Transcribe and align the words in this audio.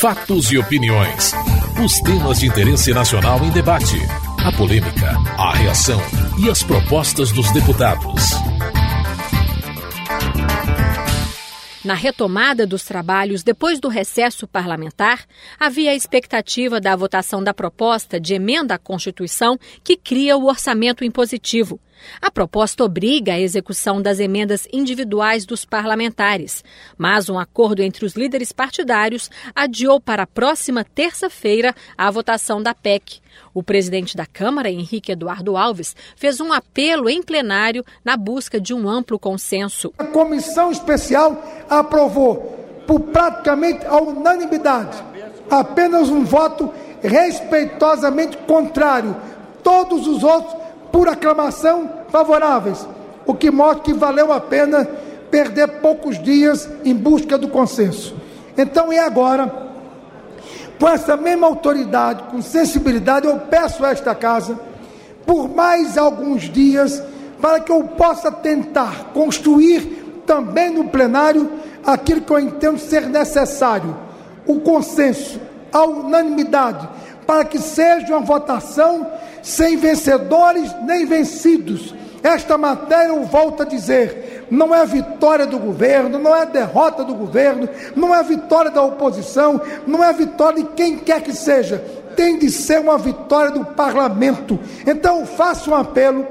Fatos 0.00 0.52
e 0.52 0.58
opiniões. 0.58 1.32
Os 1.84 2.00
temas 2.00 2.38
de 2.38 2.46
interesse 2.46 2.94
nacional 2.94 3.44
em 3.44 3.50
debate. 3.50 3.96
A 4.46 4.56
polêmica, 4.56 5.10
a 5.36 5.56
reação 5.56 6.00
e 6.40 6.48
as 6.48 6.62
propostas 6.62 7.32
dos 7.32 7.50
deputados. 7.50 8.30
Na 11.84 11.94
retomada 11.94 12.64
dos 12.64 12.84
trabalhos 12.84 13.42
depois 13.42 13.80
do 13.80 13.88
recesso 13.88 14.46
parlamentar, 14.46 15.24
havia 15.58 15.90
a 15.90 15.96
expectativa 15.96 16.80
da 16.80 16.94
votação 16.94 17.42
da 17.42 17.52
proposta 17.52 18.20
de 18.20 18.34
emenda 18.34 18.74
à 18.74 18.78
Constituição 18.78 19.58
que 19.82 19.96
cria 19.96 20.36
o 20.36 20.46
orçamento 20.46 21.04
impositivo. 21.04 21.80
A 22.20 22.30
proposta 22.30 22.84
obriga 22.84 23.34
a 23.34 23.40
execução 23.40 24.00
das 24.00 24.18
emendas 24.18 24.66
individuais 24.72 25.44
dos 25.44 25.64
parlamentares, 25.64 26.64
mas 26.96 27.28
um 27.28 27.38
acordo 27.38 27.82
entre 27.82 28.04
os 28.04 28.14
líderes 28.14 28.52
partidários 28.52 29.30
adiou 29.54 30.00
para 30.00 30.24
a 30.24 30.26
próxima 30.26 30.84
terça-feira 30.84 31.74
a 31.96 32.10
votação 32.10 32.62
da 32.62 32.74
PEC. 32.74 33.20
O 33.54 33.62
presidente 33.62 34.16
da 34.16 34.26
Câmara, 34.26 34.70
Henrique 34.70 35.12
Eduardo 35.12 35.56
Alves, 35.56 35.94
fez 36.16 36.40
um 36.40 36.52
apelo 36.52 37.08
em 37.08 37.22
plenário 37.22 37.84
na 38.04 38.16
busca 38.16 38.60
de 38.60 38.74
um 38.74 38.88
amplo 38.88 39.18
consenso. 39.18 39.92
A 39.98 40.04
comissão 40.04 40.70
especial 40.70 41.42
aprovou 41.68 42.56
por 42.86 43.00
praticamente 43.00 43.84
a 43.86 43.96
unanimidade, 44.00 44.96
apenas 45.50 46.08
um 46.08 46.24
voto 46.24 46.72
respeitosamente 47.02 48.36
contrário. 48.38 49.16
Todos 49.62 50.06
os 50.06 50.22
outros 50.22 50.57
por 50.92 51.08
aclamação 51.08 51.90
favoráveis, 52.10 52.86
o 53.26 53.34
que 53.34 53.50
mostra 53.50 53.84
que 53.84 53.92
valeu 53.92 54.32
a 54.32 54.40
pena 54.40 54.88
perder 55.30 55.80
poucos 55.80 56.22
dias 56.22 56.68
em 56.84 56.94
busca 56.94 57.36
do 57.36 57.48
consenso. 57.48 58.14
Então 58.56 58.92
é 58.92 58.98
agora, 58.98 59.52
com 60.80 60.88
essa 60.88 61.16
mesma 61.16 61.46
autoridade, 61.46 62.24
com 62.24 62.40
sensibilidade, 62.40 63.26
eu 63.26 63.38
peço 63.38 63.84
a 63.84 63.90
esta 63.90 64.14
casa, 64.14 64.58
por 65.26 65.48
mais 65.48 65.98
alguns 65.98 66.42
dias, 66.42 67.02
para 67.40 67.60
que 67.60 67.70
eu 67.70 67.84
possa 67.84 68.32
tentar 68.32 69.10
construir 69.12 70.22
também 70.26 70.70
no 70.70 70.88
plenário 70.88 71.50
aquilo 71.84 72.20
que 72.20 72.32
eu 72.32 72.38
entendo 72.38 72.78
ser 72.78 73.06
necessário: 73.06 73.96
o 74.46 74.60
consenso, 74.60 75.40
a 75.72 75.84
unanimidade, 75.84 76.88
para 77.26 77.44
que 77.44 77.58
seja 77.58 78.08
uma 78.08 78.20
votação 78.20 79.06
sem 79.42 79.76
vencedores 79.76 80.74
nem 80.84 81.06
vencidos. 81.06 81.94
Esta 82.22 82.58
matéria, 82.58 83.12
eu 83.12 83.24
volto 83.24 83.62
a 83.62 83.66
dizer, 83.66 84.46
não 84.50 84.74
é 84.74 84.84
vitória 84.84 85.46
do 85.46 85.58
governo, 85.58 86.18
não 86.18 86.34
é 86.34 86.44
derrota 86.44 87.04
do 87.04 87.14
governo, 87.14 87.68
não 87.94 88.14
é 88.14 88.22
vitória 88.22 88.70
da 88.70 88.82
oposição, 88.82 89.60
não 89.86 90.02
é 90.02 90.12
vitória 90.12 90.62
de 90.62 90.68
quem 90.70 90.98
quer 90.98 91.22
que 91.22 91.32
seja, 91.32 91.82
tem 92.16 92.38
de 92.38 92.50
ser 92.50 92.80
uma 92.80 92.98
vitória 92.98 93.52
do 93.52 93.64
parlamento. 93.64 94.58
Então, 94.86 95.24
faço 95.24 95.70
um 95.70 95.74
apelo 95.74 96.26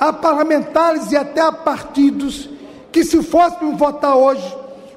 a 0.00 0.12
parlamentares 0.12 1.12
e 1.12 1.16
até 1.16 1.40
a 1.40 1.52
partidos 1.52 2.48
que, 2.90 3.04
se 3.04 3.22
fossem 3.22 3.76
votar 3.76 4.16
hoje, 4.16 4.56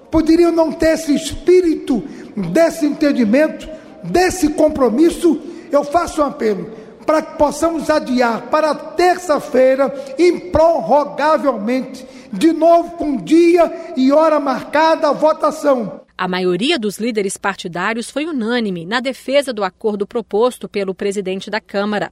poderiam 0.10 0.52
não 0.52 0.72
ter 0.72 0.94
esse 0.94 1.14
espírito 1.14 2.04
desse 2.36 2.86
entendimento, 2.86 3.68
desse 4.04 4.50
compromisso. 4.50 5.42
Eu 5.72 5.84
faço 5.84 6.22
um 6.22 6.26
apelo 6.26 6.79
para 7.10 7.24
que 7.24 7.38
possamos 7.40 7.90
adiar 7.90 8.52
para 8.52 8.76
terça-feira, 8.76 9.92
improrrogavelmente, 10.20 12.06
de 12.32 12.54
novo 12.54 12.98
com 12.98 13.18
dia 13.18 13.94
e 13.98 14.12
hora 14.12 14.40
marcada 14.40 15.10
a 15.10 15.12
votação. 15.12 16.02
A 16.16 16.28
maioria 16.28 16.78
dos 16.78 17.00
líderes 17.00 17.36
partidários 17.36 18.12
foi 18.12 18.28
unânime 18.28 18.86
na 18.86 19.00
defesa 19.00 19.52
do 19.52 19.64
acordo 19.64 20.06
proposto 20.06 20.70
pelo 20.70 20.94
presidente 20.94 21.50
da 21.50 21.60
Câmara. 21.60 22.12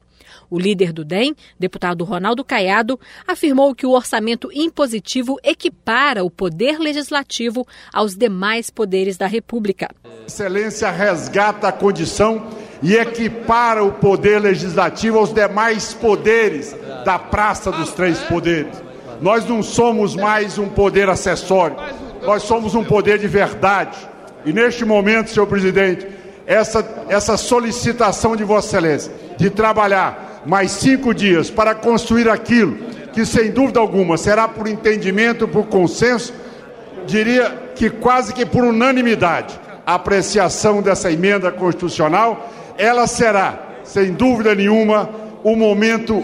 O 0.49 0.57
líder 0.57 0.91
do 0.91 1.05
DEM, 1.05 1.35
deputado 1.59 2.03
Ronaldo 2.03 2.43
Caiado, 2.43 2.99
afirmou 3.27 3.75
que 3.75 3.85
o 3.85 3.91
orçamento 3.91 4.49
impositivo 4.51 5.37
equipara 5.43 6.23
o 6.23 6.31
poder 6.31 6.79
legislativo 6.79 7.67
aos 7.93 8.15
demais 8.15 8.71
poderes 8.71 9.15
da 9.15 9.27
República. 9.27 9.89
Excelência 10.25 10.89
resgata 10.89 11.67
a 11.67 11.71
condição 11.71 12.49
e 12.81 12.95
equipara 12.95 13.83
o 13.83 13.93
poder 13.93 14.39
legislativo 14.39 15.17
aos 15.17 15.33
demais 15.33 15.93
poderes 15.93 16.75
da 17.03 17.17
Praça 17.17 17.71
dos 17.71 17.91
Três 17.91 18.19
Poderes. 18.19 18.81
Nós 19.21 19.47
não 19.47 19.63
somos 19.63 20.15
mais 20.15 20.57
um 20.57 20.69
poder 20.69 21.09
acessório, 21.09 21.77
nós 22.23 22.43
somos 22.43 22.75
um 22.75 22.83
poder 22.83 23.17
de 23.17 23.27
verdade. 23.27 23.97
E 24.45 24.53
neste 24.53 24.85
momento, 24.85 25.29
senhor 25.29 25.47
presidente, 25.47 26.07
essa, 26.45 26.85
essa 27.09 27.35
solicitação 27.35 28.35
de 28.35 28.43
Vossa 28.43 28.67
Excelência 28.67 29.11
de 29.37 29.49
trabalhar 29.49 30.41
mais 30.45 30.71
cinco 30.71 31.13
dias 31.13 31.49
para 31.49 31.75
construir 31.75 32.29
aquilo 32.29 32.77
que, 33.11 33.25
sem 33.25 33.51
dúvida 33.51 33.79
alguma, 33.79 34.17
será 34.17 34.47
por 34.47 34.67
entendimento, 34.67 35.47
por 35.47 35.65
consenso, 35.65 36.33
diria 37.05 37.71
que 37.75 37.89
quase 37.89 38.33
que 38.33 38.45
por 38.45 38.63
unanimidade, 38.63 39.59
a 39.85 39.95
apreciação 39.95 40.81
dessa 40.81 41.11
emenda 41.11 41.51
constitucional 41.51 42.49
ela 42.77 43.07
será, 43.07 43.59
sem 43.83 44.13
dúvida 44.13 44.53
nenhuma, 44.53 45.09
o 45.43 45.55
momento 45.55 46.23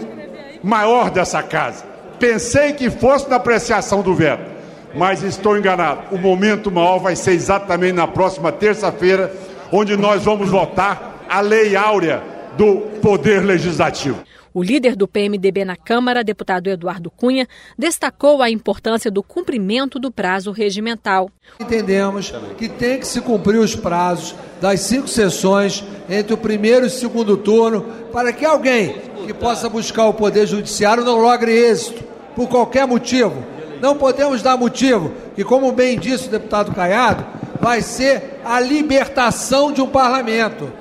maior 0.62 1.10
dessa 1.10 1.42
casa. 1.42 1.84
Pensei 2.18 2.72
que 2.72 2.90
fosse 2.90 3.28
na 3.28 3.36
apreciação 3.36 4.02
do 4.02 4.14
veto, 4.14 4.50
mas 4.94 5.22
estou 5.22 5.58
enganado. 5.58 6.14
O 6.14 6.18
momento 6.18 6.70
maior 6.70 6.98
vai 6.98 7.16
ser 7.16 7.32
exatamente 7.32 7.94
na 7.94 8.06
próxima 8.06 8.52
terça-feira, 8.52 9.32
onde 9.72 9.96
nós 9.96 10.22
vamos 10.22 10.48
votar 10.48 11.24
a 11.28 11.40
Lei 11.40 11.74
Áurea 11.74 12.22
do 12.56 12.76
Poder 13.02 13.44
Legislativo. 13.44 14.18
O 14.56 14.62
líder 14.62 14.94
do 14.94 15.08
PMDB 15.08 15.64
na 15.64 15.74
Câmara, 15.74 16.22
deputado 16.22 16.70
Eduardo 16.70 17.10
Cunha, 17.10 17.48
destacou 17.76 18.40
a 18.40 18.48
importância 18.48 19.10
do 19.10 19.20
cumprimento 19.20 19.98
do 19.98 20.12
prazo 20.12 20.52
regimental. 20.52 21.28
Entendemos 21.58 22.32
que 22.56 22.68
tem 22.68 23.00
que 23.00 23.06
se 23.08 23.20
cumprir 23.20 23.58
os 23.58 23.74
prazos 23.74 24.36
das 24.60 24.78
cinco 24.78 25.08
sessões 25.08 25.82
entre 26.08 26.32
o 26.34 26.38
primeiro 26.38 26.84
e 26.84 26.86
o 26.86 26.90
segundo 26.90 27.36
turno 27.36 27.82
para 28.12 28.32
que 28.32 28.44
alguém 28.44 28.94
que 29.26 29.34
possa 29.34 29.68
buscar 29.68 30.06
o 30.06 30.14
Poder 30.14 30.46
Judiciário 30.46 31.04
não 31.04 31.18
logre 31.18 31.50
êxito, 31.50 32.04
por 32.36 32.48
qualquer 32.48 32.86
motivo. 32.86 33.44
Não 33.80 33.96
podemos 33.96 34.40
dar 34.40 34.56
motivo, 34.56 35.12
que, 35.34 35.42
como 35.42 35.72
bem 35.72 35.98
disse 35.98 36.28
o 36.28 36.30
deputado 36.30 36.72
Caiado, 36.72 37.26
vai 37.60 37.82
ser 37.82 38.40
a 38.44 38.60
libertação 38.60 39.72
de 39.72 39.82
um 39.82 39.88
parlamento. 39.88 40.72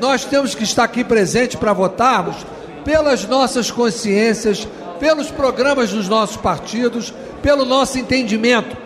Nós 0.00 0.24
temos 0.24 0.56
que 0.56 0.64
estar 0.64 0.82
aqui 0.82 1.04
presente 1.04 1.56
para 1.56 1.72
votarmos 1.72 2.44
pelas 2.84 3.26
nossas 3.26 3.70
consciências, 3.70 4.66
pelos 4.98 5.30
programas 5.30 5.90
dos 5.90 6.08
nossos 6.08 6.36
partidos, 6.36 7.12
pelo 7.42 7.64
nosso 7.64 7.98
entendimento. 7.98 8.76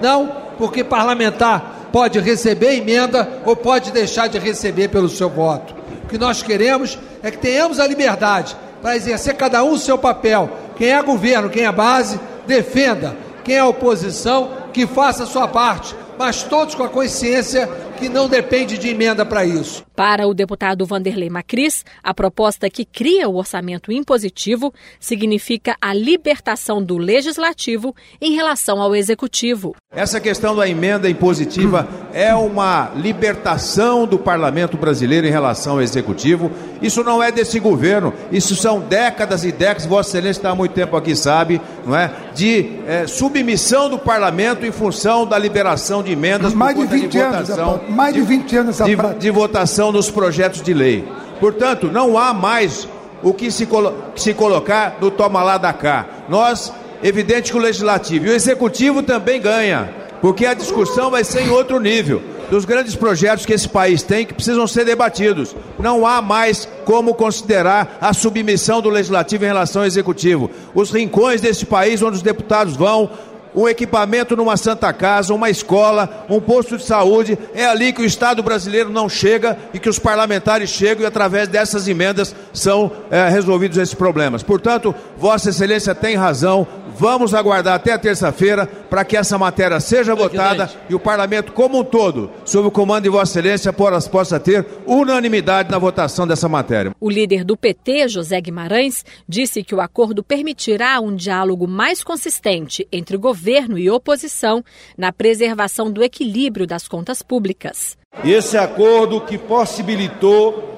Não 0.00 0.44
porque 0.58 0.82
parlamentar 0.82 1.88
pode 1.92 2.18
receber 2.18 2.76
emenda 2.76 3.42
ou 3.44 3.54
pode 3.54 3.92
deixar 3.92 4.26
de 4.28 4.38
receber 4.38 4.88
pelo 4.88 5.08
seu 5.08 5.28
voto. 5.28 5.74
O 6.04 6.08
que 6.08 6.18
nós 6.18 6.42
queremos 6.42 6.98
é 7.22 7.30
que 7.30 7.38
tenhamos 7.38 7.78
a 7.78 7.86
liberdade 7.86 8.56
para 8.80 8.96
exercer 8.96 9.34
cada 9.34 9.62
um 9.64 9.72
o 9.72 9.78
seu 9.78 9.98
papel. 9.98 10.50
Quem 10.76 10.90
é 10.90 11.02
governo, 11.02 11.50
quem 11.50 11.64
é 11.64 11.72
base, 11.72 12.20
defenda. 12.46 13.16
Quem 13.44 13.56
é 13.56 13.64
oposição, 13.64 14.50
que 14.72 14.86
faça 14.86 15.22
a 15.22 15.26
sua 15.26 15.46
parte 15.46 15.94
mas 16.18 16.42
todos 16.42 16.74
com 16.74 16.82
a 16.82 16.88
consciência 16.88 17.68
que 17.98 18.08
não 18.08 18.28
depende 18.28 18.78
de 18.78 18.88
emenda 18.88 19.24
para 19.24 19.44
isso. 19.44 19.85
Para 19.96 20.28
o 20.28 20.34
deputado 20.34 20.84
Vanderlei 20.84 21.30
Macris, 21.30 21.82
a 22.04 22.12
proposta 22.12 22.68
que 22.68 22.84
cria 22.84 23.30
o 23.30 23.36
orçamento 23.36 23.90
impositivo 23.90 24.74
significa 25.00 25.74
a 25.80 25.94
libertação 25.94 26.82
do 26.82 26.98
legislativo 26.98 27.96
em 28.20 28.34
relação 28.34 28.82
ao 28.82 28.94
executivo. 28.94 29.74
Essa 29.90 30.20
questão 30.20 30.54
da 30.54 30.68
emenda 30.68 31.08
impositiva 31.08 31.88
é 32.12 32.34
uma 32.34 32.92
libertação 32.94 34.06
do 34.06 34.18
parlamento 34.18 34.76
brasileiro 34.76 35.26
em 35.26 35.30
relação 35.30 35.76
ao 35.76 35.80
executivo. 35.80 36.50
Isso 36.82 37.02
não 37.02 37.22
é 37.22 37.32
desse 37.32 37.58
governo, 37.58 38.12
isso 38.30 38.54
são 38.54 38.80
décadas 38.80 39.44
e 39.44 39.50
décadas, 39.50 39.86
Vossa 39.86 40.10
Excelência 40.10 40.40
está 40.40 40.50
há 40.50 40.54
muito 40.54 40.72
tempo 40.72 40.94
aqui, 40.94 41.16
sabe, 41.16 41.58
não 41.86 41.96
é? 41.96 42.10
De 42.34 42.80
é, 42.86 43.06
submissão 43.06 43.88
do 43.88 43.98
parlamento 43.98 44.66
em 44.66 44.70
função 44.72 45.24
da 45.24 45.38
liberação 45.38 46.02
de 46.02 46.12
emendas 46.12 46.52
mais 46.52 46.76
de 46.76 46.84
20 46.84 47.08
de 47.08 47.18
votação, 47.18 47.70
anos, 47.70 47.88
mais 47.88 48.14
de 48.14 48.20
20 48.20 48.56
anos 48.58 48.76
de, 48.76 48.96
de 49.18 49.30
votação 49.30 49.85
dos 49.92 50.10
projetos 50.10 50.62
de 50.62 50.74
lei. 50.74 51.06
Portanto, 51.40 51.88
não 51.90 52.18
há 52.18 52.32
mais 52.32 52.88
o 53.22 53.32
que 53.32 53.50
se, 53.50 53.66
colo 53.66 53.94
se 54.14 54.34
colocar 54.34 54.98
no 55.00 55.10
toma 55.10 55.42
lá 55.42 55.58
da 55.58 55.72
cá. 55.72 56.06
Nós, 56.28 56.72
evidente 57.02 57.50
que 57.50 57.58
o 57.58 57.60
legislativo 57.60 58.26
e 58.26 58.30
o 58.30 58.34
executivo 58.34 59.02
também 59.02 59.40
ganha, 59.40 59.90
porque 60.20 60.46
a 60.46 60.54
discussão 60.54 61.10
vai 61.10 61.24
ser 61.24 61.42
em 61.42 61.50
outro 61.50 61.78
nível 61.80 62.22
dos 62.50 62.64
grandes 62.64 62.94
projetos 62.94 63.44
que 63.44 63.52
esse 63.52 63.68
país 63.68 64.02
tem 64.02 64.24
que 64.24 64.34
precisam 64.34 64.66
ser 64.66 64.84
debatidos. 64.84 65.54
Não 65.78 66.06
há 66.06 66.22
mais 66.22 66.68
como 66.84 67.14
considerar 67.14 67.98
a 68.00 68.12
submissão 68.12 68.80
do 68.80 68.88
legislativo 68.88 69.44
em 69.44 69.48
relação 69.48 69.82
ao 69.82 69.86
executivo. 69.86 70.50
Os 70.74 70.90
rincões 70.90 71.40
desse 71.40 71.66
país 71.66 72.02
onde 72.02 72.16
os 72.16 72.22
deputados 72.22 72.76
vão 72.76 73.10
um 73.56 73.66
equipamento 73.66 74.36
numa 74.36 74.56
Santa 74.58 74.92
Casa, 74.92 75.32
uma 75.32 75.48
escola, 75.48 76.26
um 76.28 76.38
posto 76.38 76.76
de 76.76 76.84
saúde. 76.84 77.38
É 77.54 77.64
ali 77.64 77.90
que 77.90 78.02
o 78.02 78.04
Estado 78.04 78.42
brasileiro 78.42 78.90
não 78.90 79.08
chega 79.08 79.56
e 79.72 79.78
que 79.78 79.88
os 79.88 79.98
parlamentares 79.98 80.68
chegam 80.68 81.02
e 81.02 81.06
através 81.06 81.48
dessas 81.48 81.88
emendas 81.88 82.36
são 82.52 82.92
é, 83.10 83.28
resolvidos 83.30 83.78
esses 83.78 83.94
problemas. 83.94 84.42
Portanto, 84.42 84.94
Vossa 85.16 85.48
Excelência 85.48 85.94
tem 85.94 86.14
razão. 86.16 86.66
Vamos 86.98 87.34
aguardar 87.34 87.74
até 87.74 87.92
a 87.92 87.98
terça-feira 87.98 88.66
para 88.66 89.04
que 89.04 89.16
essa 89.16 89.36
matéria 89.36 89.78
seja 89.80 90.14
votada 90.14 90.70
e 90.88 90.94
o 90.94 90.98
parlamento 90.98 91.52
como 91.52 91.80
um 91.80 91.84
todo, 91.84 92.30
sob 92.44 92.68
o 92.68 92.70
comando 92.70 93.02
de 93.02 93.10
Vossa 93.10 93.38
Excelência, 93.38 93.72
possa 93.72 94.40
ter 94.40 94.66
unanimidade 94.86 95.70
na 95.70 95.78
votação 95.78 96.26
dessa 96.26 96.48
matéria. 96.48 96.92
O 96.98 97.10
líder 97.10 97.44
do 97.44 97.54
PT, 97.54 98.08
José 98.08 98.40
Guimarães, 98.40 99.04
disse 99.28 99.62
que 99.62 99.74
o 99.74 99.80
acordo 99.80 100.22
permitirá 100.22 100.98
um 101.00 101.14
diálogo 101.14 101.68
mais 101.68 102.02
consistente 102.02 102.88
entre 102.90 103.18
governo 103.18 103.78
e 103.78 103.90
oposição 103.90 104.64
na 104.96 105.12
preservação 105.12 105.90
do 105.90 106.02
equilíbrio 106.02 106.66
das 106.66 106.88
contas 106.88 107.20
públicas. 107.20 107.98
Esse 108.24 108.56
acordo 108.56 109.20
que 109.20 109.36
possibilitou 109.36 110.76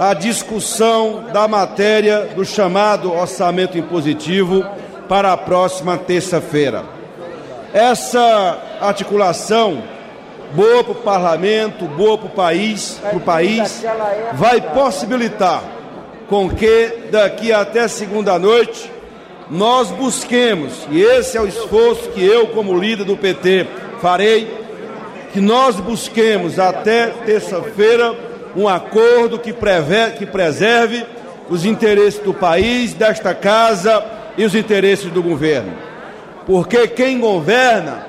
a 0.00 0.14
discussão 0.14 1.26
da 1.32 1.46
matéria 1.46 2.26
do 2.34 2.44
chamado 2.44 3.12
orçamento 3.12 3.76
impositivo 3.76 4.64
para 5.12 5.34
a 5.34 5.36
próxima 5.36 5.98
terça-feira. 5.98 6.84
Essa 7.74 8.58
articulação, 8.80 9.82
boa 10.54 10.82
para 10.82 10.92
o 10.92 10.94
parlamento, 10.94 11.84
boa 11.84 12.16
para 12.16 12.28
o 12.28 12.30
país, 12.30 12.98
para 12.98 13.18
o 13.18 13.20
país, 13.20 13.84
vai 14.32 14.58
possibilitar 14.58 15.62
com 16.30 16.48
que 16.48 17.08
daqui 17.10 17.52
até 17.52 17.86
segunda 17.88 18.38
noite 18.38 18.90
nós 19.50 19.90
busquemos, 19.90 20.88
e 20.90 21.02
esse 21.02 21.36
é 21.36 21.42
o 21.42 21.46
esforço 21.46 22.08
que 22.12 22.24
eu, 22.24 22.46
como 22.46 22.78
líder 22.78 23.04
do 23.04 23.14
PT, 23.14 23.66
farei, 24.00 24.50
que 25.30 25.42
nós 25.42 25.76
busquemos 25.76 26.58
até 26.58 27.08
terça-feira 27.08 28.14
um 28.56 28.66
acordo 28.66 29.38
que, 29.38 29.52
preve, 29.52 30.12
que 30.12 30.24
preserve 30.24 31.04
os 31.50 31.66
interesses 31.66 32.20
do 32.20 32.32
país, 32.32 32.94
desta 32.94 33.34
casa 33.34 34.21
e 34.36 34.44
os 34.44 34.54
interesses 34.54 35.10
do 35.10 35.22
governo. 35.22 35.72
Porque 36.46 36.88
quem 36.88 37.20
governa 37.20 38.06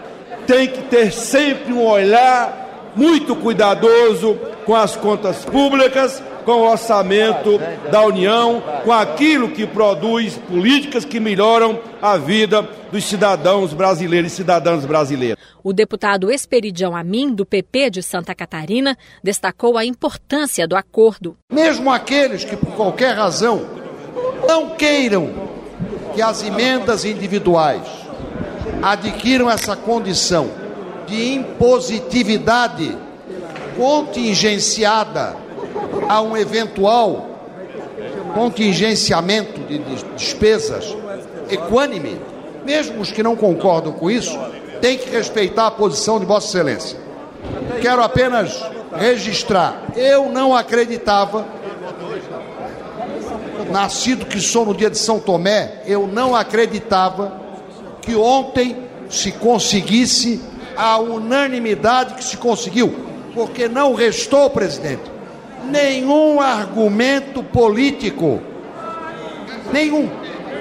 tem 0.48 0.68
que 0.68 0.82
ter 0.84 1.12
sempre 1.12 1.72
um 1.74 1.86
olhar 1.86 2.92
muito 2.96 3.36
cuidadoso 3.36 4.38
com 4.66 4.76
as 4.76 4.96
contas 4.96 5.44
públicas, 5.46 6.22
com 6.46 6.52
o 6.52 6.70
orçamento 6.70 7.60
da 7.92 8.06
União, 8.06 8.62
com 8.84 8.92
aquilo 8.92 9.50
que 9.50 9.66
produz 9.66 10.38
políticas 10.38 11.06
que 11.06 11.20
melhoram 11.20 11.80
a 12.02 12.18
vida 12.18 12.68
dos 12.92 13.06
cidadãos 13.06 13.74
brasileiros 13.74 14.32
e 14.32 14.36
cidadãs 14.36 14.86
brasileiras. 14.86 15.38
O 15.64 15.74
deputado 15.74 16.30
Esperidião 16.32 16.96
Amin, 16.96 17.34
do 17.34 17.46
PP 17.46 17.90
de 17.90 18.04
Santa 18.04 18.36
Catarina, 18.36 18.98
destacou 19.24 19.78
a 19.78 19.86
importância 19.86 20.68
do 20.68 20.76
acordo. 20.76 21.38
Mesmo 21.52 21.90
aqueles 21.92 22.44
que, 22.44 22.56
por 22.56 22.74
qualquer 22.76 23.16
razão, 23.16 23.66
não 24.46 24.72
queiram 24.72 25.53
que 26.14 26.22
as 26.22 26.44
emendas 26.44 27.06
individuais 27.06 27.82
adquiram 28.82 29.50
essa 29.50 29.76
condição 29.76 30.50
de 31.08 31.34
impositividade 31.34 32.98
contingenciada 33.76 35.36
a 36.08 36.22
um 36.22 36.38
eventual 36.38 37.30
contingenciamento 38.34 39.62
de 39.62 39.78
despesas 40.16 40.96
equânime, 41.50 42.20
mesmo 42.66 43.02
os 43.02 43.12
que 43.12 43.22
não 43.22 43.36
concordam 43.36 43.92
com 43.94 44.10
isso, 44.10 44.38
têm 44.82 44.98
que 44.98 45.10
respeitar 45.10 45.68
a 45.68 45.72
posição 45.72 46.20
de 46.20 46.26
Vossa 46.26 46.48
Excelência. 46.48 46.98
Quero 47.82 48.02
apenas 48.02 48.64
registrar, 48.96 49.84
eu 49.96 50.30
não 50.30 50.56
acreditava, 50.56 51.46
nascido 53.72 54.26
que 54.26 54.40
sou 54.40 54.66
no 54.66 54.74
dia 54.74 54.90
de 54.90 54.98
São 54.98 55.20
Tomé, 55.20 55.82
eu 55.86 56.08
não 56.08 56.36
acreditava 56.36 57.42
que 58.02 58.16
ontem 58.16 58.78
se 59.10 59.32
conseguisse 59.32 60.42
a 60.76 60.98
unanimidade 60.98 62.16
que 62.16 62.24
se 62.24 62.38
conseguiu, 62.38 62.94
porque 63.34 63.68
não 63.68 63.94
restou, 63.94 64.50
presidente, 64.50 65.04
nenhum 65.70 66.40
argumento 66.40 67.44
político, 67.44 68.42
nenhum, 69.72 70.10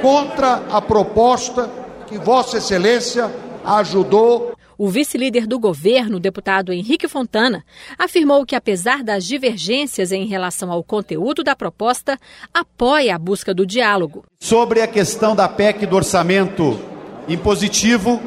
contra 0.01 0.63
a 0.71 0.81
proposta 0.81 1.69
que 2.07 2.19
Vossa 2.19 2.59
Excelência 2.59 3.31
ajudou. 3.65 4.52
O 4.79 4.89
vice-líder 4.89 5.47
do 5.47 5.59
governo, 5.59 6.19
deputado 6.19 6.73
Henrique 6.73 7.07
Fontana, 7.07 7.65
afirmou 7.99 8.47
que, 8.47 8.57
apesar 8.57 9.03
das 9.03 9.25
divergências 9.25 10.13
em 10.13 10.27
relação 10.27 10.73
ao 10.73 10.83
conteúdo 10.83 11.45
da 11.45 11.55
proposta, 11.55 12.19
apoia 12.53 13.15
a 13.15 13.19
busca 13.19 13.53
do 13.53 13.67
diálogo. 13.67 14.25
Sobre 14.41 14.81
a 14.81 14.87
questão 14.87 15.37
da 15.37 15.49
PEC 15.49 15.87
do 15.87 15.97
orçamento 15.97 16.81
impositivo, 17.29 18.21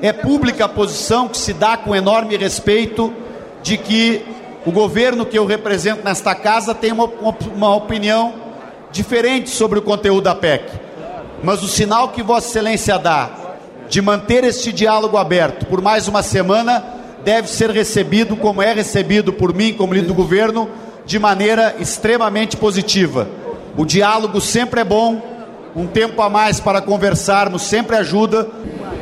é 0.00 0.12
pública 0.12 0.64
a 0.64 0.68
posição 0.68 1.28
que 1.28 1.38
se 1.38 1.52
dá 1.52 1.76
com 1.76 1.94
enorme 1.94 2.36
respeito 2.36 3.14
de 3.62 3.76
que 3.78 4.24
o 4.66 4.72
governo 4.72 5.24
que 5.24 5.38
eu 5.38 5.46
represento 5.46 6.04
nesta 6.04 6.34
casa 6.34 6.74
tem 6.74 6.92
uma, 6.92 7.04
uma 7.54 7.74
opinião 7.74 8.34
diferente 8.90 9.50
sobre 9.50 9.78
o 9.78 9.82
conteúdo 9.82 10.24
da 10.24 10.34
PEC. 10.34 10.70
Mas 11.42 11.62
o 11.62 11.68
sinal 11.68 12.10
que 12.10 12.22
Vossa 12.22 12.48
Excelência 12.48 12.98
dá 12.98 13.41
de 13.92 14.00
manter 14.00 14.42
este 14.42 14.72
diálogo 14.72 15.18
aberto 15.18 15.66
por 15.66 15.82
mais 15.82 16.08
uma 16.08 16.22
semana 16.22 16.82
deve 17.22 17.46
ser 17.46 17.70
recebido, 17.70 18.34
como 18.34 18.62
é 18.62 18.72
recebido 18.72 19.34
por 19.34 19.54
mim, 19.54 19.74
como 19.74 19.92
líder 19.92 20.06
do 20.06 20.14
governo, 20.14 20.66
de 21.04 21.18
maneira 21.18 21.76
extremamente 21.78 22.56
positiva. 22.56 23.28
O 23.76 23.84
diálogo 23.84 24.40
sempre 24.40 24.80
é 24.80 24.84
bom, 24.84 25.20
um 25.76 25.86
tempo 25.86 26.22
a 26.22 26.30
mais 26.30 26.58
para 26.58 26.80
conversarmos 26.80 27.60
sempre 27.64 27.94
ajuda. 27.94 28.48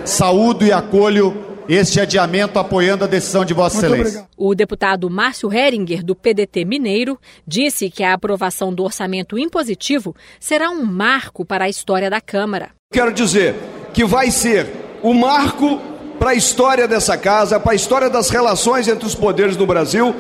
Saúdo 0.05 0.67
e 0.67 0.73
acolho 0.73 1.37
este 1.69 2.01
adiamento 2.01 2.59
apoiando 2.59 3.05
a 3.05 3.07
decisão 3.07 3.45
de 3.45 3.55
Vossa 3.55 3.77
Muito 3.77 3.87
Excelência. 3.95 4.21
Obrigado. 4.23 4.29
O 4.37 4.55
deputado 4.57 5.09
Márcio 5.09 5.53
Heringer, 5.53 6.05
do 6.05 6.17
PDT 6.17 6.65
Mineiro, 6.65 7.17
disse 7.47 7.89
que 7.91 8.03
a 8.03 8.13
aprovação 8.13 8.75
do 8.75 8.83
orçamento 8.83 9.39
impositivo 9.39 10.17
será 10.41 10.69
um 10.69 10.85
marco 10.85 11.45
para 11.45 11.67
a 11.67 11.69
história 11.69 12.11
da 12.11 12.21
Câmara. 12.21 12.71
Quero 12.93 13.13
dizer 13.13 13.55
que 13.93 14.05
vai 14.05 14.31
ser 14.33 14.80
o 15.03 15.15
marco 15.15 15.81
para 16.19 16.31
a 16.31 16.35
história 16.35 16.87
dessa 16.87 17.17
casa, 17.17 17.59
para 17.59 17.73
a 17.73 17.75
história 17.75 18.11
das 18.11 18.29
relações 18.31 18.87
entre 18.89 19.07
os 19.07 19.15
poderes 19.15 19.57
no 19.57 19.67
Brasil, 19.67 20.15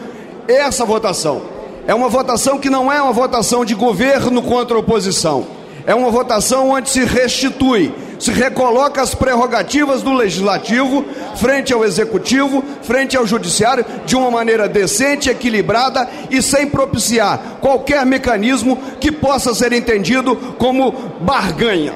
essa 0.48 0.84
votação. 0.84 1.42
É 1.86 1.94
uma 1.94 2.08
votação 2.08 2.58
que 2.58 2.70
não 2.70 2.90
é 2.90 3.00
uma 3.00 3.12
votação 3.12 3.64
de 3.64 3.74
governo 3.74 4.42
contra 4.42 4.78
oposição. 4.78 5.46
É 5.86 5.94
uma 5.94 6.10
votação 6.10 6.70
onde 6.70 6.90
se 6.90 7.04
restitui 7.04 7.92
se 8.20 8.30
recoloca 8.30 9.00
as 9.00 9.14
prerrogativas 9.14 10.02
do 10.02 10.12
legislativo 10.12 11.04
frente 11.36 11.72
ao 11.72 11.84
executivo, 11.84 12.62
frente 12.82 13.16
ao 13.16 13.26
judiciário, 13.26 13.84
de 14.04 14.14
uma 14.14 14.30
maneira 14.30 14.68
decente, 14.68 15.30
equilibrada 15.30 16.08
e 16.30 16.42
sem 16.42 16.66
propiciar 16.66 17.58
qualquer 17.60 18.04
mecanismo 18.04 18.78
que 19.00 19.10
possa 19.10 19.54
ser 19.54 19.72
entendido 19.72 20.36
como 20.58 20.92
barganha. 21.20 21.94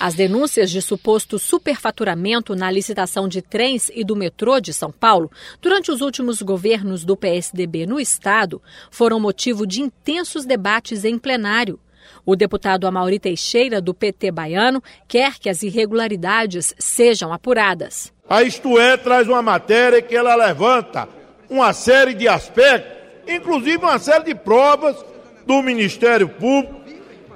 As 0.00 0.14
denúncias 0.14 0.70
de 0.70 0.80
suposto 0.80 1.40
superfaturamento 1.40 2.54
na 2.54 2.70
licitação 2.70 3.26
de 3.26 3.42
trens 3.42 3.90
e 3.92 4.04
do 4.04 4.14
metrô 4.14 4.60
de 4.60 4.72
São 4.72 4.92
Paulo 4.92 5.28
durante 5.60 5.90
os 5.90 6.00
últimos 6.00 6.40
governos 6.40 7.04
do 7.04 7.16
PSDB 7.16 7.84
no 7.84 7.98
estado 7.98 8.62
foram 8.92 9.18
motivo 9.18 9.66
de 9.66 9.82
intensos 9.82 10.44
debates 10.44 11.04
em 11.04 11.18
plenário. 11.18 11.80
O 12.24 12.36
deputado 12.36 12.86
Amauri 12.86 13.18
Teixeira, 13.18 13.80
do 13.80 13.92
PT 13.92 14.30
baiano, 14.30 14.80
quer 15.08 15.36
que 15.36 15.48
as 15.48 15.64
irregularidades 15.64 16.74
sejam 16.78 17.32
apuradas. 17.32 18.12
A 18.28 18.44
Isto 18.44 18.78
É 18.78 18.96
traz 18.96 19.26
uma 19.26 19.42
matéria 19.42 20.00
que 20.00 20.14
ela 20.14 20.36
levanta 20.36 21.08
uma 21.50 21.72
série 21.72 22.14
de 22.14 22.28
aspectos, 22.28 22.92
inclusive 23.26 23.78
uma 23.78 23.98
série 23.98 24.26
de 24.26 24.34
provas 24.36 24.96
do 25.44 25.60
Ministério 25.60 26.28
Público 26.28 26.78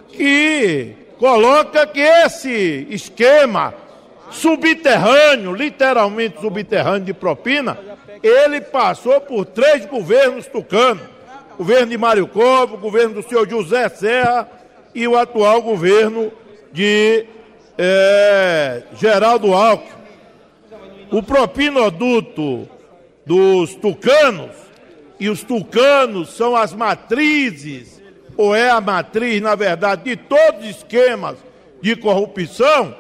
que 0.09 1.01
coloca 1.23 1.87
que 1.87 2.00
esse 2.00 2.85
esquema 2.91 3.73
subterrâneo, 4.29 5.55
literalmente 5.55 6.41
subterrâneo 6.41 7.05
de 7.05 7.14
propina, 7.14 7.79
ele 8.21 8.61
passou 8.61 9.21
por 9.21 9.45
três 9.45 9.87
governos 9.87 10.47
tucanos. 10.47 11.05
Governo 11.57 11.87
de 11.87 11.97
Mário 11.97 12.26
Cobo, 12.26 12.76
governo 12.76 13.14
do 13.14 13.23
senhor 13.23 13.49
José 13.49 13.88
Serra 13.91 14.50
e 14.93 15.07
o 15.07 15.17
atual 15.17 15.62
governo 15.62 16.33
de 16.73 17.25
é, 17.79 18.83
Geraldo 18.99 19.55
Alckmin. 19.55 19.93
O 21.12 21.23
propinoduto 21.23 22.69
dos 23.25 23.76
tucanos 23.76 24.50
e 25.21 25.29
os 25.29 25.45
tucanos 25.45 26.31
são 26.31 26.57
as 26.57 26.75
matrizes, 26.75 27.91
ou 28.36 28.54
é 28.54 28.70
a 28.70 28.80
matriz, 28.80 29.40
na 29.40 29.54
verdade, 29.54 30.04
de 30.04 30.16
todos 30.16 30.64
os 30.64 30.76
esquemas 30.76 31.36
de 31.80 31.96
corrupção, 31.96 32.94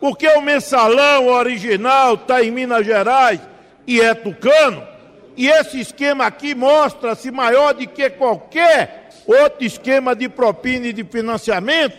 porque 0.00 0.26
o 0.28 0.40
mensalão 0.40 1.28
original 1.28 2.14
está 2.14 2.42
em 2.42 2.50
Minas 2.50 2.84
Gerais 2.84 3.40
e 3.86 4.00
é 4.00 4.14
tucano, 4.14 4.82
e 5.36 5.48
esse 5.48 5.80
esquema 5.80 6.26
aqui 6.26 6.54
mostra-se 6.54 7.30
maior 7.30 7.72
do 7.74 7.86
que 7.86 8.10
qualquer 8.10 9.08
outro 9.26 9.64
esquema 9.64 10.14
de 10.14 10.28
propina 10.28 10.88
e 10.88 10.92
de 10.92 11.04
financiamento, 11.04 11.96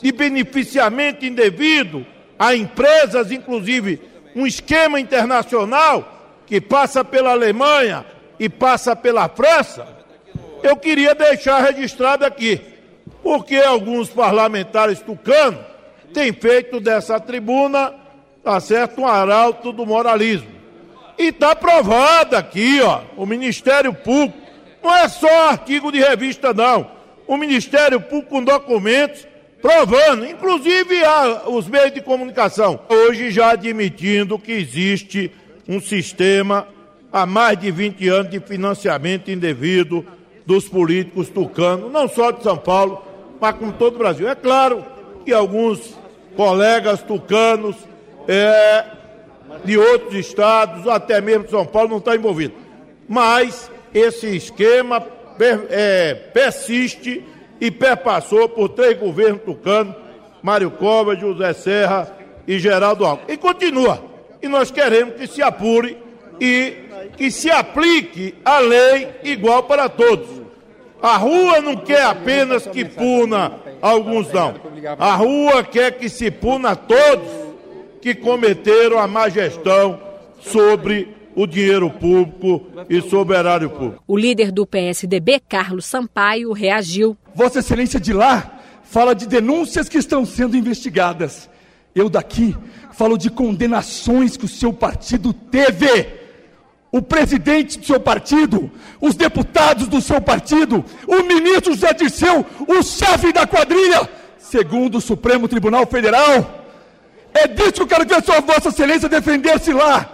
de 0.00 0.12
beneficiamento 0.12 1.24
indevido 1.24 2.06
a 2.38 2.54
empresas, 2.54 3.30
inclusive 3.30 4.00
um 4.34 4.46
esquema 4.46 4.98
internacional 4.98 6.42
que 6.46 6.60
passa 6.60 7.04
pela 7.04 7.30
Alemanha 7.30 8.04
e 8.38 8.48
passa 8.48 8.96
pela 8.96 9.28
França. 9.28 10.01
Eu 10.62 10.76
queria 10.76 11.14
deixar 11.14 11.60
registrado 11.60 12.24
aqui, 12.24 12.60
porque 13.22 13.56
alguns 13.56 14.08
parlamentares 14.08 15.00
tucanos 15.00 15.60
têm 16.14 16.32
feito 16.32 16.78
dessa 16.78 17.18
tribuna, 17.18 17.92
tá 18.44 18.60
certo, 18.60 19.00
um 19.00 19.06
arauto 19.06 19.72
do 19.72 19.84
moralismo. 19.84 20.48
E 21.18 21.28
está 21.28 21.54
provado 21.54 22.36
aqui, 22.36 22.80
ó, 22.80 23.02
o 23.16 23.26
Ministério 23.26 23.92
Público, 23.92 24.38
não 24.82 24.94
é 24.94 25.08
só 25.08 25.48
artigo 25.48 25.92
de 25.92 26.00
revista, 26.00 26.52
não. 26.52 26.90
O 27.26 27.36
Ministério 27.36 28.00
Público 28.00 28.30
com 28.30 28.44
documentos 28.44 29.26
provando, 29.60 30.26
inclusive 30.26 31.04
a, 31.04 31.48
os 31.48 31.68
meios 31.68 31.94
de 31.94 32.00
comunicação, 32.00 32.80
hoje 32.88 33.30
já 33.30 33.52
admitindo 33.52 34.38
que 34.38 34.50
existe 34.50 35.30
um 35.68 35.80
sistema 35.80 36.66
há 37.12 37.24
mais 37.24 37.56
de 37.58 37.70
20 37.70 38.08
anos 38.08 38.30
de 38.30 38.40
financiamento 38.40 39.30
indevido 39.30 40.04
dos 40.46 40.68
políticos 40.68 41.28
tucanos, 41.28 41.90
não 41.90 42.08
só 42.08 42.30
de 42.30 42.42
São 42.42 42.56
Paulo, 42.56 43.02
mas 43.40 43.54
com 43.56 43.70
todo 43.70 43.96
o 43.96 43.98
Brasil. 43.98 44.28
É 44.28 44.34
claro 44.34 44.84
que 45.24 45.32
alguns 45.32 45.96
colegas 46.36 47.02
tucanos 47.02 47.76
é, 48.26 48.84
de 49.64 49.78
outros 49.78 50.14
estados, 50.14 50.86
até 50.88 51.20
mesmo 51.20 51.44
de 51.44 51.50
São 51.50 51.66
Paulo, 51.66 51.90
não 51.90 51.98
estão 51.98 52.14
envolvidos. 52.14 52.56
Mas 53.08 53.70
esse 53.94 54.36
esquema 54.36 55.00
per, 55.00 55.66
é, 55.70 56.14
persiste 56.14 57.24
e 57.60 57.70
perpassou 57.70 58.48
por 58.48 58.70
três 58.70 58.98
governos 58.98 59.42
tucanos, 59.42 59.94
Mário 60.42 60.70
Covas, 60.70 61.20
José 61.20 61.52
Serra 61.52 62.16
e 62.46 62.58
Geraldo 62.58 63.04
Alckmin. 63.04 63.32
E 63.32 63.36
continua. 63.36 64.02
E 64.40 64.48
nós 64.48 64.70
queremos 64.70 65.14
que 65.14 65.26
se 65.26 65.40
apure 65.40 65.96
e 66.40 66.74
que 67.16 67.30
se 67.30 67.50
aplique 67.50 68.34
a 68.44 68.58
lei 68.58 69.08
igual 69.24 69.64
para 69.64 69.88
todos. 69.88 70.42
A 71.02 71.16
rua 71.16 71.60
não 71.60 71.76
quer 71.76 72.04
apenas 72.04 72.66
que 72.66 72.84
puna 72.84 73.58
alguns, 73.80 74.32
não. 74.32 74.54
A 74.98 75.14
rua 75.16 75.64
quer 75.64 75.98
que 75.98 76.08
se 76.08 76.30
puna 76.30 76.76
todos 76.76 77.28
que 78.00 78.14
cometeram 78.14 78.98
a 78.98 79.06
má 79.06 79.28
gestão 79.28 80.00
sobre 80.40 81.16
o 81.34 81.46
dinheiro 81.46 81.90
público 81.90 82.66
e 82.88 83.00
sobre 83.00 83.34
o 83.34 83.38
erário 83.38 83.70
público. 83.70 84.02
O 84.06 84.16
líder 84.16 84.52
do 84.52 84.66
PSDB, 84.66 85.40
Carlos 85.48 85.86
Sampaio, 85.86 86.52
reagiu. 86.52 87.16
Vossa 87.34 87.60
Excelência 87.60 87.98
de 87.98 88.12
lá 88.12 88.60
fala 88.84 89.14
de 89.14 89.26
denúncias 89.26 89.88
que 89.88 89.98
estão 89.98 90.24
sendo 90.26 90.56
investigadas. 90.56 91.48
Eu 91.94 92.08
daqui 92.08 92.54
falo 92.92 93.16
de 93.16 93.30
condenações 93.30 94.36
que 94.36 94.44
o 94.44 94.48
seu 94.48 94.72
partido 94.72 95.32
teve. 95.32 96.21
O 96.92 97.00
presidente 97.00 97.78
do 97.78 97.86
seu 97.86 97.98
partido, 97.98 98.70
os 99.00 99.14
deputados 99.14 99.88
do 99.88 99.98
seu 100.02 100.20
partido, 100.20 100.84
o 101.06 101.22
ministro 101.22 101.72
José 101.72 101.94
Dirceu, 101.94 102.44
o 102.68 102.82
chefe 102.82 103.32
da 103.32 103.46
quadrilha, 103.46 104.06
segundo 104.38 104.98
o 104.98 105.00
Supremo 105.00 105.48
Tribunal 105.48 105.86
Federal. 105.86 106.66
É 107.32 107.48
disso 107.48 107.72
que 107.72 107.82
eu 107.82 107.86
quero 107.86 108.06
ver 108.06 108.22
sua 108.22 108.42
Vossa 108.42 108.68
Excelência 108.68 109.08
defender-se 109.08 109.72
lá. 109.72 110.06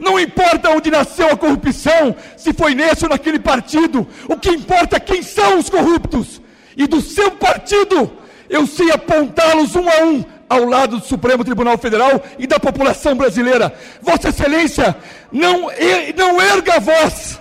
Não 0.00 0.18
importa 0.18 0.70
onde 0.70 0.90
nasceu 0.90 1.30
a 1.30 1.36
corrupção, 1.36 2.16
se 2.36 2.52
foi 2.52 2.74
nesse 2.74 3.04
ou 3.04 3.10
naquele 3.10 3.38
partido, 3.38 4.04
o 4.28 4.36
que 4.36 4.50
importa 4.50 4.96
é 4.96 5.00
quem 5.00 5.22
são 5.22 5.60
os 5.60 5.70
corruptos. 5.70 6.42
E 6.76 6.88
do 6.88 7.00
seu 7.00 7.30
partido, 7.30 8.10
eu 8.50 8.66
sei 8.66 8.90
apontá-los 8.90 9.76
um 9.76 9.88
a 9.88 10.04
um 10.04 10.24
ao 10.48 10.64
lado 10.64 10.98
do 10.98 11.04
Supremo 11.04 11.44
Tribunal 11.44 11.76
Federal 11.78 12.22
e 12.38 12.46
da 12.46 12.58
população 12.58 13.14
brasileira. 13.14 13.74
Vossa 14.00 14.28
Excelência, 14.28 14.96
não, 15.30 15.68
não 16.16 16.40
erga 16.40 16.76
a 16.76 16.80
voz, 16.80 17.38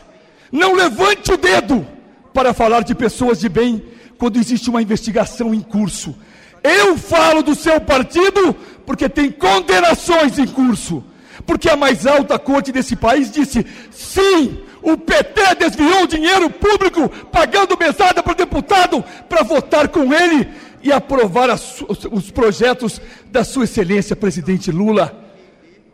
não 0.51 0.73
levante 0.73 1.31
o 1.31 1.37
dedo 1.37 1.85
para 2.33 2.53
falar 2.53 2.83
de 2.83 2.95
pessoas 2.95 3.39
de 3.39 3.49
bem 3.49 3.83
quando 4.17 4.37
existe 4.37 4.69
uma 4.69 4.81
investigação 4.81 5.53
em 5.53 5.61
curso. 5.61 6.15
Eu 6.63 6.97
falo 6.97 7.43
do 7.43 7.53
seu 7.53 7.79
partido 7.79 8.55
porque 8.85 9.07
tem 9.07 9.31
condenações 9.31 10.37
em 10.39 10.47
curso 10.47 11.03
porque 11.45 11.69
a 11.69 11.75
mais 11.75 12.05
alta 12.05 12.37
corte 12.39 12.71
desse 12.71 12.95
país 12.95 13.31
disse: 13.31 13.65
sim, 13.91 14.59
o 14.81 14.97
PT 14.97 15.55
desviou 15.59 16.07
dinheiro 16.07 16.49
público, 16.49 17.09
pagando 17.31 17.77
mesada 17.77 18.21
para 18.21 18.33
o 18.33 18.35
deputado, 18.35 19.03
para 19.29 19.43
votar 19.43 19.87
com 19.87 20.13
ele 20.13 20.47
e 20.85 20.93
aprovar 20.93 21.49
as, 21.49 21.81
os, 21.81 22.05
os, 22.11 22.31
projetos 22.31 23.01
da 23.25 23.43
Sua 23.43 23.63
Excelência, 23.63 24.15
presidente 24.15 24.71
Lula. 24.71 25.13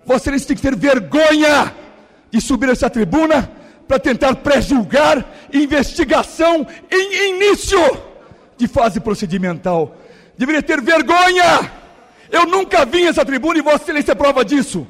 Vossa 0.05 0.23
Excelência 0.23 0.47
tem 0.49 0.55
que 0.57 0.61
ter 0.61 0.75
vergonha 0.75 1.73
de 2.29 2.41
subir 2.41 2.69
essa 2.69 2.89
tribuna 2.89 3.49
para 3.87 3.97
tentar 3.97 4.35
pré-julgar 4.35 5.25
investigação 5.53 6.67
em 6.91 7.29
início 7.29 7.79
de 8.57 8.67
fase 8.67 8.99
procedimental. 8.99 9.95
Deveria 10.37 10.61
ter 10.61 10.81
vergonha! 10.81 11.71
Eu 12.29 12.45
nunca 12.45 12.85
vim 12.85 13.05
a 13.05 13.09
essa 13.09 13.25
tribuna 13.25 13.59
e 13.59 13.61
Vossa 13.61 13.83
Excelência 13.83 14.11
é 14.11 14.15
prova 14.15 14.43
disso 14.43 14.85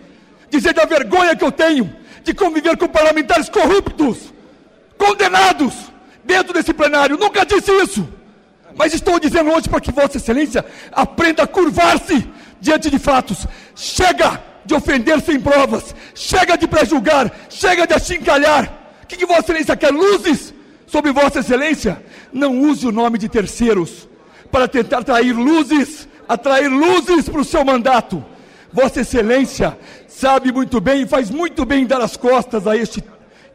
dizer 0.51 0.73
da 0.73 0.85
vergonha 0.85 1.35
que 1.35 1.45
eu 1.45 1.51
tenho 1.51 1.95
de 2.23 2.33
conviver 2.33 2.75
com 2.77 2.87
parlamentares 2.87 3.49
corruptos, 3.49 4.33
condenados, 4.97 5.73
dentro 6.23 6.53
desse 6.53 6.73
plenário. 6.73 7.17
Nunca 7.17 7.45
disse 7.45 7.71
isso. 7.81 8.07
Mas 8.75 8.93
estou 8.93 9.19
dizendo 9.19 9.51
hoje 9.51 9.69
para 9.69 9.81
que 9.81 9.91
Vossa 9.91 10.17
Excelência 10.17 10.65
aprenda 10.91 11.43
a 11.43 11.47
curvar-se 11.47 12.27
diante 12.59 12.89
de 12.89 12.99
fatos. 12.99 13.45
Chega 13.75 14.41
de 14.65 14.73
ofender 14.73 15.19
sem 15.21 15.39
provas. 15.39 15.95
Chega 16.13 16.57
de 16.57 16.67
prejulgar. 16.67 17.31
Chega 17.49 17.85
de 17.85 17.93
achincalhar. 17.93 18.99
O 19.03 19.07
que, 19.07 19.17
que 19.17 19.25
Vossa 19.25 19.41
Excelência 19.41 19.75
quer? 19.75 19.91
Luzes 19.91 20.53
sobre 20.87 21.11
Vossa 21.11 21.39
Excelência? 21.39 22.03
Não 22.31 22.59
use 22.61 22.87
o 22.87 22.91
nome 22.91 23.17
de 23.17 23.27
terceiros 23.27 24.07
para 24.51 24.67
tentar 24.67 24.99
atrair 24.99 25.33
luzes, 25.33 26.07
atrair 26.27 26.69
luzes 26.69 27.27
para 27.27 27.41
o 27.41 27.45
seu 27.45 27.63
mandato. 27.65 28.23
Vossa 28.71 29.01
Excelência 29.01 29.77
sabe 30.07 30.51
muito 30.51 30.79
bem 30.79 31.01
e 31.01 31.07
faz 31.07 31.29
muito 31.29 31.65
bem 31.65 31.85
dar 31.85 32.01
as 32.01 32.15
costas 32.15 32.67
a 32.67 32.75
este 32.75 33.03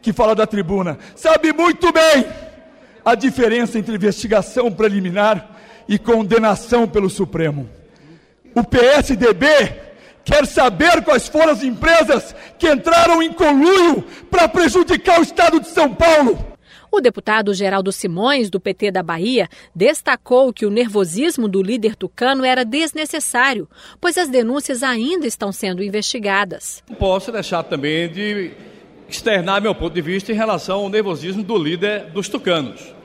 que 0.01 0.13
fala 0.13 0.35
da 0.35 0.45
tribuna. 0.45 0.97
Sabe 1.15 1.51
muito 1.51 1.91
bem 1.91 2.46
a 3.07 3.15
diferença 3.15 3.79
entre 3.79 3.95
investigação 3.95 4.69
preliminar 4.69 5.49
e 5.87 5.97
condenação 5.97 6.85
pelo 6.85 7.09
Supremo. 7.09 7.69
O 8.53 8.65
PSDB 8.65 9.45
quer 10.25 10.45
saber 10.45 11.01
quais 11.05 11.25
foram 11.25 11.53
as 11.53 11.63
empresas 11.63 12.35
que 12.59 12.69
entraram 12.69 13.23
em 13.23 13.31
conluio 13.31 14.03
para 14.29 14.49
prejudicar 14.49 15.21
o 15.21 15.23
Estado 15.23 15.61
de 15.61 15.69
São 15.69 15.95
Paulo. 15.95 16.37
O 16.91 16.99
deputado 16.99 17.53
Geraldo 17.53 17.93
Simões, 17.93 18.49
do 18.49 18.59
PT 18.59 18.91
da 18.91 19.01
Bahia, 19.01 19.47
destacou 19.73 20.51
que 20.51 20.65
o 20.65 20.69
nervosismo 20.69 21.47
do 21.47 21.63
líder 21.63 21.95
tucano 21.95 22.43
era 22.43 22.65
desnecessário, 22.65 23.69
pois 24.01 24.17
as 24.17 24.27
denúncias 24.27 24.83
ainda 24.83 25.25
estão 25.25 25.53
sendo 25.53 25.81
investigadas. 25.81 26.83
Não 26.89 26.97
posso 26.97 27.31
deixar 27.31 27.63
também 27.63 28.09
de 28.09 28.51
externar 29.07 29.61
meu 29.61 29.73
ponto 29.73 29.93
de 29.93 30.01
vista 30.01 30.33
em 30.33 30.35
relação 30.35 30.79
ao 30.79 30.89
nervosismo 30.89 31.41
do 31.41 31.57
líder 31.57 32.11
dos 32.11 32.27
tucanos. 32.27 32.96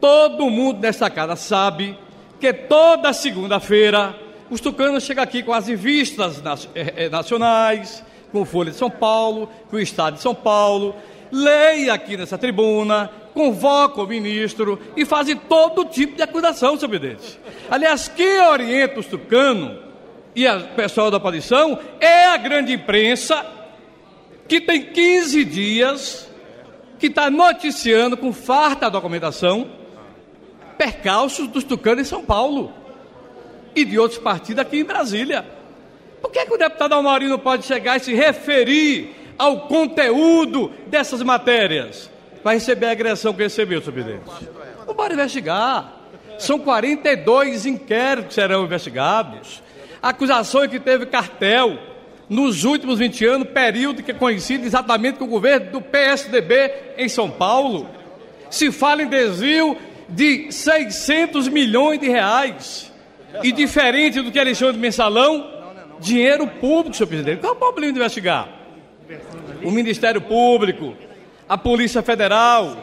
Todo 0.00 0.48
mundo 0.48 0.80
nessa 0.80 1.10
casa 1.10 1.36
sabe 1.36 1.96
que 2.40 2.52
toda 2.52 3.12
segunda-feira 3.12 4.16
os 4.50 4.60
tucanos 4.60 5.04
chegam 5.04 5.22
aqui 5.22 5.42
com 5.42 5.52
as 5.52 5.68
revistas 5.68 6.42
eh, 6.74 6.94
eh, 6.96 7.08
nacionais, 7.08 8.02
com 8.32 8.44
Folha 8.44 8.70
de 8.70 8.76
São 8.76 8.90
Paulo, 8.90 9.48
com 9.68 9.76
o 9.76 9.80
Estado 9.80 10.14
de 10.14 10.22
São 10.22 10.34
Paulo, 10.34 10.96
leia 11.30 11.92
aqui 11.92 12.16
nessa 12.16 12.38
tribuna, 12.38 13.10
convoca 13.34 14.02
o 14.02 14.06
ministro 14.06 14.80
e 14.96 15.04
faz 15.04 15.28
todo 15.48 15.84
tipo 15.84 16.16
de 16.16 16.22
acusação, 16.22 16.76
senhor 16.76 16.88
presidente. 16.88 17.38
Aliás, 17.70 18.08
quem 18.08 18.40
orienta 18.40 18.98
os 18.98 19.06
tucanos 19.06 19.78
e 20.34 20.48
o 20.48 20.62
pessoal 20.74 21.10
da 21.10 21.18
aparição 21.18 21.78
é 22.00 22.24
a 22.24 22.36
grande 22.36 22.72
imprensa, 22.72 23.44
que 24.48 24.60
tem 24.60 24.86
15 24.86 25.44
dias, 25.44 26.30
que 26.98 27.06
está 27.06 27.30
noticiando 27.30 28.16
com 28.16 28.32
farta 28.32 28.90
documentação 28.90 29.79
percalços 30.80 31.46
dos 31.46 31.62
tucanos 31.62 32.00
em 32.00 32.08
São 32.08 32.24
Paulo 32.24 32.72
e 33.76 33.84
de 33.84 33.98
outros 33.98 34.18
partidos 34.18 34.62
aqui 34.62 34.80
em 34.80 34.84
Brasília. 34.84 35.44
Por 36.22 36.30
que, 36.30 36.46
que 36.46 36.54
o 36.54 36.56
deputado 36.56 36.94
Almaurino 36.94 37.38
pode 37.38 37.66
chegar 37.66 37.98
e 37.98 38.00
se 38.00 38.14
referir 38.14 39.14
ao 39.36 39.68
conteúdo 39.68 40.72
dessas 40.86 41.22
matérias. 41.22 42.10
vai 42.42 42.54
receber 42.54 42.86
a 42.86 42.92
agressão 42.92 43.34
que 43.34 43.42
recebeu, 43.42 43.82
senhor 43.82 43.92
presidente. 43.92 44.24
Não 44.86 44.94
pode 44.94 45.12
investigar. 45.12 45.96
São 46.38 46.58
42 46.58 47.66
inquéritos 47.66 48.28
que 48.28 48.34
serão 48.34 48.64
investigados. 48.64 49.62
Acusações 50.02 50.70
que 50.70 50.80
teve 50.80 51.04
cartel 51.04 51.78
nos 52.26 52.64
últimos 52.64 52.98
20 52.98 53.26
anos, 53.26 53.48
período 53.48 54.02
que 54.02 54.12
é 54.12 54.14
conhecido 54.14 54.64
exatamente 54.64 55.18
com 55.18 55.26
o 55.26 55.28
governo 55.28 55.72
do 55.72 55.82
PSDB 55.82 56.72
em 56.96 57.08
São 57.08 57.30
Paulo. 57.30 57.86
Se 58.48 58.72
fala 58.72 59.02
em 59.02 59.08
desvio 59.08 59.76
de 60.10 60.50
600 60.52 61.48
milhões 61.48 62.00
de 62.00 62.08
reais. 62.08 62.90
E 63.42 63.52
diferente 63.52 64.20
do 64.20 64.30
que 64.30 64.38
eles 64.38 64.58
chamam 64.58 64.74
de 64.74 64.78
mensalão, 64.80 65.48
dinheiro 66.00 66.46
público, 66.46 66.96
senhor 66.96 67.06
presidente. 67.06 67.40
Qual 67.40 67.52
é 67.52 67.56
o 67.56 67.58
problema 67.58 67.92
de 67.92 67.98
investigar? 67.98 68.48
O 69.62 69.70
Ministério 69.70 70.20
Público, 70.20 70.96
a 71.48 71.56
Polícia 71.56 72.02
Federal, 72.02 72.76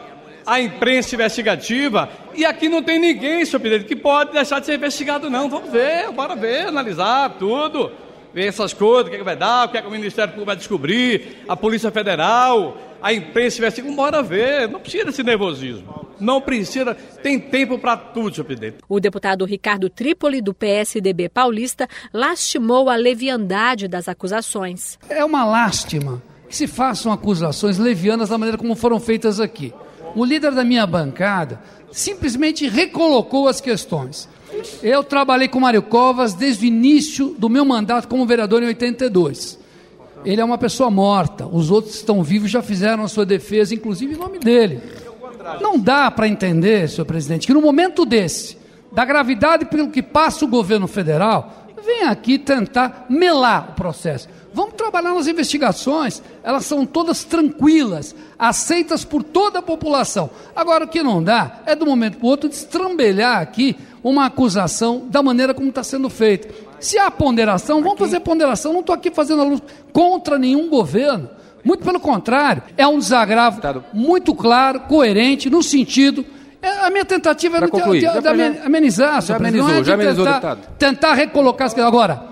a 0.46 0.60
imprensa 0.60 1.14
investigativa. 1.14 2.08
E 2.34 2.44
aqui 2.44 2.68
não 2.68 2.82
tem 2.82 2.98
ninguém, 2.98 3.44
senhor 3.44 3.60
presidente, 3.60 3.86
que 3.86 3.96
pode 3.96 4.32
deixar 4.32 4.60
de 4.60 4.66
ser 4.66 4.76
investigado, 4.76 5.28
não. 5.28 5.50
Vamos 5.50 5.70
ver, 5.70 6.10
bora 6.12 6.34
ver, 6.34 6.68
analisar 6.68 7.36
tudo. 7.38 7.92
Ver 8.32 8.46
essas 8.46 8.72
coisas, 8.72 9.06
o 9.06 9.10
que, 9.10 9.16
é 9.16 9.18
que 9.18 9.24
vai 9.24 9.36
dar, 9.36 9.66
o 9.66 9.68
que, 9.70 9.78
é 9.78 9.82
que 9.82 9.88
o 9.88 9.90
Ministério 9.90 10.30
Público 10.30 10.46
vai 10.46 10.56
descobrir, 10.56 11.38
a 11.48 11.56
Polícia 11.56 11.90
Federal, 11.90 12.76
a 13.02 13.12
imprensa 13.12 13.58
investigativa. 13.58 13.96
Bora 13.96 14.22
ver, 14.22 14.68
não 14.68 14.80
precisa 14.80 15.06
desse 15.06 15.22
nervosismo. 15.22 16.07
Não 16.20 16.40
precisa, 16.40 16.94
tem 17.22 17.38
tempo 17.38 17.78
para 17.78 17.96
tudo, 17.96 18.34
senhor 18.34 18.44
presidente. 18.44 18.78
O 18.88 19.00
deputado 19.00 19.44
Ricardo 19.44 19.88
Trípoli, 19.88 20.40
do 20.40 20.52
PSDB 20.54 21.28
paulista, 21.28 21.88
lastimou 22.12 22.88
a 22.90 22.96
leviandade 22.96 23.88
das 23.88 24.08
acusações. 24.08 24.98
É 25.08 25.24
uma 25.24 25.44
lástima 25.44 26.22
que 26.48 26.56
se 26.56 26.66
façam 26.66 27.12
acusações 27.12 27.78
levianas 27.78 28.28
da 28.28 28.38
maneira 28.38 28.58
como 28.58 28.74
foram 28.74 28.98
feitas 28.98 29.38
aqui. 29.38 29.72
O 30.14 30.24
líder 30.24 30.52
da 30.52 30.64
minha 30.64 30.86
bancada 30.86 31.60
simplesmente 31.92 32.66
recolocou 32.66 33.48
as 33.48 33.60
questões. 33.60 34.28
Eu 34.82 35.04
trabalhei 35.04 35.46
com 35.48 35.60
Mário 35.60 35.82
Covas 35.82 36.34
desde 36.34 36.64
o 36.64 36.68
início 36.68 37.34
do 37.38 37.48
meu 37.48 37.64
mandato 37.64 38.08
como 38.08 38.26
vereador 38.26 38.62
em 38.62 38.66
82. 38.66 39.58
Ele 40.24 40.40
é 40.40 40.44
uma 40.44 40.58
pessoa 40.58 40.90
morta, 40.90 41.46
os 41.46 41.70
outros 41.70 41.94
que 41.94 42.00
estão 42.00 42.22
vivos 42.22 42.50
já 42.50 42.60
fizeram 42.60 43.04
a 43.04 43.08
sua 43.08 43.24
defesa, 43.24 43.74
inclusive 43.74 44.14
em 44.14 44.18
nome 44.18 44.38
dele. 44.38 44.80
Não 45.60 45.78
dá 45.78 46.10
para 46.10 46.28
entender, 46.28 46.88
senhor 46.88 47.04
presidente, 47.04 47.46
que 47.46 47.54
no 47.54 47.60
momento 47.62 48.04
desse, 48.04 48.58
da 48.92 49.04
gravidade 49.04 49.64
pelo 49.66 49.90
que 49.90 50.02
passa 50.02 50.44
o 50.44 50.48
governo 50.48 50.86
federal, 50.86 51.66
vem 51.84 52.02
aqui 52.02 52.38
tentar 52.38 53.06
melar 53.08 53.70
o 53.70 53.72
processo. 53.74 54.28
Vamos 54.52 54.74
trabalhar 54.74 55.14
nas 55.14 55.26
investigações, 55.26 56.22
elas 56.42 56.64
são 56.64 56.84
todas 56.84 57.22
tranquilas, 57.22 58.14
aceitas 58.38 59.04
por 59.04 59.22
toda 59.22 59.60
a 59.60 59.62
população. 59.62 60.30
Agora, 60.56 60.84
o 60.84 60.88
que 60.88 61.02
não 61.02 61.22
dá 61.22 61.60
é, 61.64 61.74
do 61.74 61.86
momento 61.86 62.18
para 62.18 62.26
o 62.26 62.30
outro, 62.30 62.48
destrambelhar 62.48 63.40
aqui 63.40 63.76
uma 64.02 64.26
acusação 64.26 65.06
da 65.08 65.22
maneira 65.22 65.54
como 65.54 65.68
está 65.68 65.82
sendo 65.82 66.08
feita. 66.08 66.48
Se 66.80 66.98
há 66.98 67.10
ponderação, 67.10 67.82
vamos 67.82 67.98
fazer 67.98 68.20
ponderação. 68.20 68.72
Não 68.72 68.80
estou 68.80 68.94
aqui 68.94 69.10
fazendo 69.10 69.42
a 69.42 69.44
luz 69.44 69.62
contra 69.92 70.38
nenhum 70.38 70.68
governo. 70.68 71.28
Muito 71.68 71.84
pelo 71.84 72.00
contrário, 72.00 72.62
é 72.78 72.86
um 72.86 72.98
desagravo 72.98 73.60
muito 73.92 74.34
claro, 74.34 74.80
coerente, 74.88 75.50
no 75.50 75.62
sentido. 75.62 76.24
É, 76.62 76.86
a 76.86 76.88
minha 76.88 77.04
tentativa 77.04 77.58
era 77.58 77.66
de, 77.66 77.76
de, 77.78 78.00
de, 78.00 78.20
de 78.20 78.58
amenizar, 78.64 79.20
já 79.20 79.36
amenizou, 79.36 79.68
é 79.68 79.84
já 79.84 79.92
amenizou, 79.92 80.24
tentar, 80.24 80.56
tentar 80.78 81.12
recolocar 81.12 81.66
as 81.66 81.78
Agora, 81.78 82.24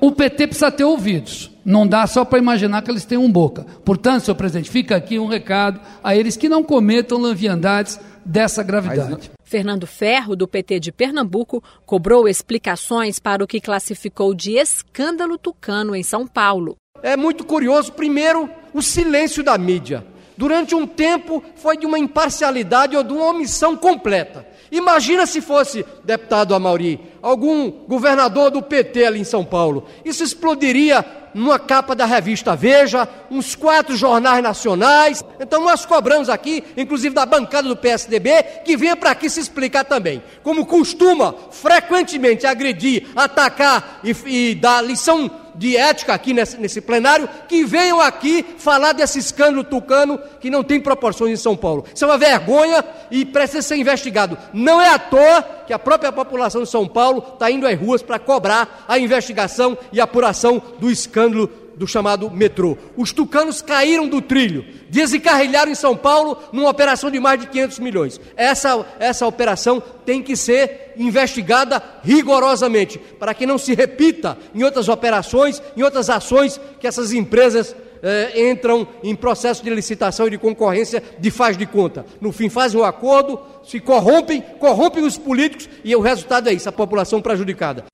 o 0.00 0.10
PT 0.10 0.46
precisa 0.46 0.70
ter 0.70 0.84
ouvidos. 0.84 1.50
Não 1.62 1.86
dá 1.86 2.06
só 2.06 2.24
para 2.24 2.38
imaginar 2.38 2.80
que 2.80 2.90
eles 2.90 3.04
têm 3.04 3.18
um 3.18 3.30
boca. 3.30 3.66
Portanto, 3.84 4.22
senhor 4.22 4.36
presidente, 4.36 4.70
fica 4.70 4.96
aqui 4.96 5.18
um 5.18 5.26
recado 5.26 5.78
a 6.02 6.16
eles 6.16 6.34
que 6.34 6.48
não 6.48 6.62
cometam 6.62 7.20
leviandades 7.20 8.00
dessa 8.24 8.62
gravidade. 8.62 9.30
Fernando 9.44 9.86
Ferro, 9.86 10.34
do 10.34 10.48
PT 10.48 10.80
de 10.80 10.92
Pernambuco, 10.92 11.62
cobrou 11.84 12.26
explicações 12.26 13.18
para 13.18 13.44
o 13.44 13.46
que 13.46 13.60
classificou 13.60 14.32
de 14.32 14.52
escândalo 14.52 15.36
tucano 15.36 15.94
em 15.94 16.02
São 16.02 16.26
Paulo. 16.26 16.74
É 17.02 17.16
muito 17.16 17.44
curioso, 17.44 17.92
primeiro, 17.92 18.48
o 18.72 18.82
silêncio 18.82 19.42
da 19.42 19.56
mídia. 19.56 20.04
Durante 20.36 20.74
um 20.74 20.86
tempo 20.86 21.42
foi 21.56 21.76
de 21.76 21.84
uma 21.84 21.98
imparcialidade 21.98 22.96
ou 22.96 23.02
de 23.02 23.12
uma 23.12 23.26
omissão 23.30 23.76
completa. 23.76 24.46
Imagina 24.70 25.26
se 25.26 25.40
fosse, 25.40 25.84
deputado 26.04 26.54
Amauri, 26.54 27.00
algum 27.22 27.70
governador 27.70 28.50
do 28.50 28.62
PT 28.62 29.04
ali 29.04 29.20
em 29.20 29.24
São 29.24 29.44
Paulo. 29.44 29.86
Isso 30.04 30.22
explodiria 30.22 31.04
numa 31.34 31.58
capa 31.58 31.94
da 31.94 32.04
revista 32.04 32.54
Veja, 32.54 33.08
uns 33.30 33.54
quatro 33.54 33.96
jornais 33.96 34.42
nacionais. 34.42 35.24
Então 35.40 35.64
nós 35.64 35.86
cobramos 35.86 36.28
aqui, 36.28 36.62
inclusive 36.76 37.14
da 37.14 37.26
bancada 37.26 37.68
do 37.68 37.76
PSDB, 37.76 38.42
que 38.64 38.76
venha 38.76 38.96
para 38.96 39.10
aqui 39.10 39.30
se 39.30 39.40
explicar 39.40 39.84
também. 39.84 40.22
Como 40.42 40.66
costuma 40.66 41.34
frequentemente 41.50 42.46
agredir, 42.46 43.06
atacar 43.16 44.00
e, 44.04 44.14
e 44.26 44.54
dar 44.54 44.82
lição 44.82 45.30
de 45.58 45.76
ética 45.76 46.14
aqui 46.14 46.32
nesse, 46.32 46.56
nesse, 46.56 46.80
plenário, 46.80 47.28
que 47.48 47.64
venham 47.64 48.00
aqui 48.00 48.44
falar 48.58 48.92
desse 48.92 49.18
escândalo 49.18 49.64
tucano 49.64 50.18
que 50.40 50.48
não 50.48 50.62
tem 50.62 50.80
proporções 50.80 51.32
em 51.32 51.36
São 51.36 51.56
Paulo. 51.56 51.84
Isso 51.92 52.04
é 52.04 52.08
uma 52.08 52.16
vergonha 52.16 52.84
e 53.10 53.24
precisa 53.24 53.62
ser 53.62 53.76
investigado. 53.76 54.38
Não 54.52 54.80
é 54.80 54.88
à 54.88 54.98
toa 54.98 55.42
que 55.66 55.72
a 55.72 55.78
própria 55.78 56.12
população 56.12 56.62
de 56.62 56.70
São 56.70 56.86
Paulo 56.86 57.22
está 57.34 57.50
indo 57.50 57.66
às 57.66 57.78
ruas 57.78 58.02
para 58.02 58.18
cobrar 58.18 58.84
a 58.88 58.98
investigação 58.98 59.76
e 59.92 60.00
apuração 60.00 60.62
do 60.78 60.90
escândalo 60.90 61.67
do 61.78 61.86
chamado 61.86 62.30
metrô. 62.30 62.76
Os 62.96 63.12
tucanos 63.12 63.62
caíram 63.62 64.08
do 64.08 64.20
trilho, 64.20 64.64
desencarrilharam 64.90 65.70
em 65.70 65.76
São 65.76 65.96
Paulo 65.96 66.36
numa 66.52 66.68
operação 66.68 67.10
de 67.10 67.20
mais 67.20 67.40
de 67.40 67.46
500 67.46 67.78
milhões. 67.78 68.20
Essa, 68.36 68.84
essa 68.98 69.26
operação 69.26 69.82
tem 70.04 70.22
que 70.22 70.36
ser 70.36 70.92
investigada 70.96 71.82
rigorosamente, 72.02 72.98
para 72.98 73.32
que 73.32 73.46
não 73.46 73.56
se 73.56 73.74
repita 73.74 74.36
em 74.54 74.64
outras 74.64 74.88
operações, 74.88 75.62
em 75.76 75.82
outras 75.82 76.10
ações 76.10 76.60
que 76.80 76.86
essas 76.86 77.12
empresas 77.12 77.74
eh, 78.02 78.50
entram 78.50 78.86
em 79.02 79.14
processo 79.14 79.62
de 79.62 79.70
licitação 79.70 80.26
e 80.26 80.30
de 80.30 80.38
concorrência 80.38 81.02
de 81.18 81.30
faz 81.30 81.56
de 81.56 81.66
conta. 81.66 82.04
No 82.20 82.32
fim, 82.32 82.48
fazem 82.48 82.80
um 82.80 82.84
acordo, 82.84 83.40
se 83.64 83.80
corrompem, 83.80 84.40
corrompem 84.58 85.04
os 85.04 85.16
políticos 85.16 85.68
e 85.84 85.94
o 85.94 86.00
resultado 86.00 86.48
é 86.48 86.52
isso, 86.52 86.68
a 86.68 86.72
população 86.72 87.20
prejudicada. 87.20 87.84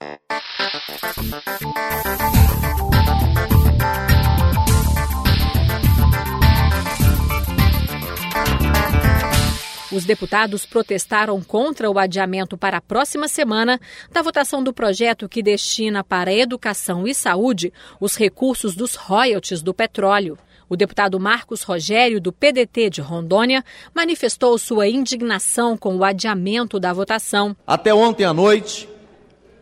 Os 9.94 10.04
deputados 10.04 10.66
protestaram 10.66 11.40
contra 11.40 11.88
o 11.88 12.00
adiamento 12.00 12.59
para 12.59 12.78
a 12.78 12.80
próxima 12.80 13.28
semana 13.28 13.80
da 14.11 14.22
votação 14.22 14.61
do 14.61 14.72
projeto 14.72 15.28
que 15.28 15.40
destina 15.40 16.02
para 16.02 16.35
educação 16.35 17.07
e 17.07 17.14
saúde 17.14 17.72
os 18.00 18.16
recursos 18.16 18.74
dos 18.74 18.96
royalties 18.96 19.62
do 19.62 19.72
petróleo. 19.72 20.37
O 20.68 20.74
deputado 20.74 21.20
Marcos 21.20 21.62
Rogério, 21.62 22.20
do 22.20 22.33
PDT 22.33 22.90
de 22.90 23.00
Rondônia, 23.00 23.64
manifestou 23.94 24.59
sua 24.59 24.88
indignação 24.88 25.76
com 25.76 25.96
o 25.96 26.02
adiamento 26.02 26.80
da 26.80 26.92
votação. 26.92 27.57
Até 27.64 27.94
ontem 27.94 28.24
à 28.24 28.35
noite, 28.35 28.88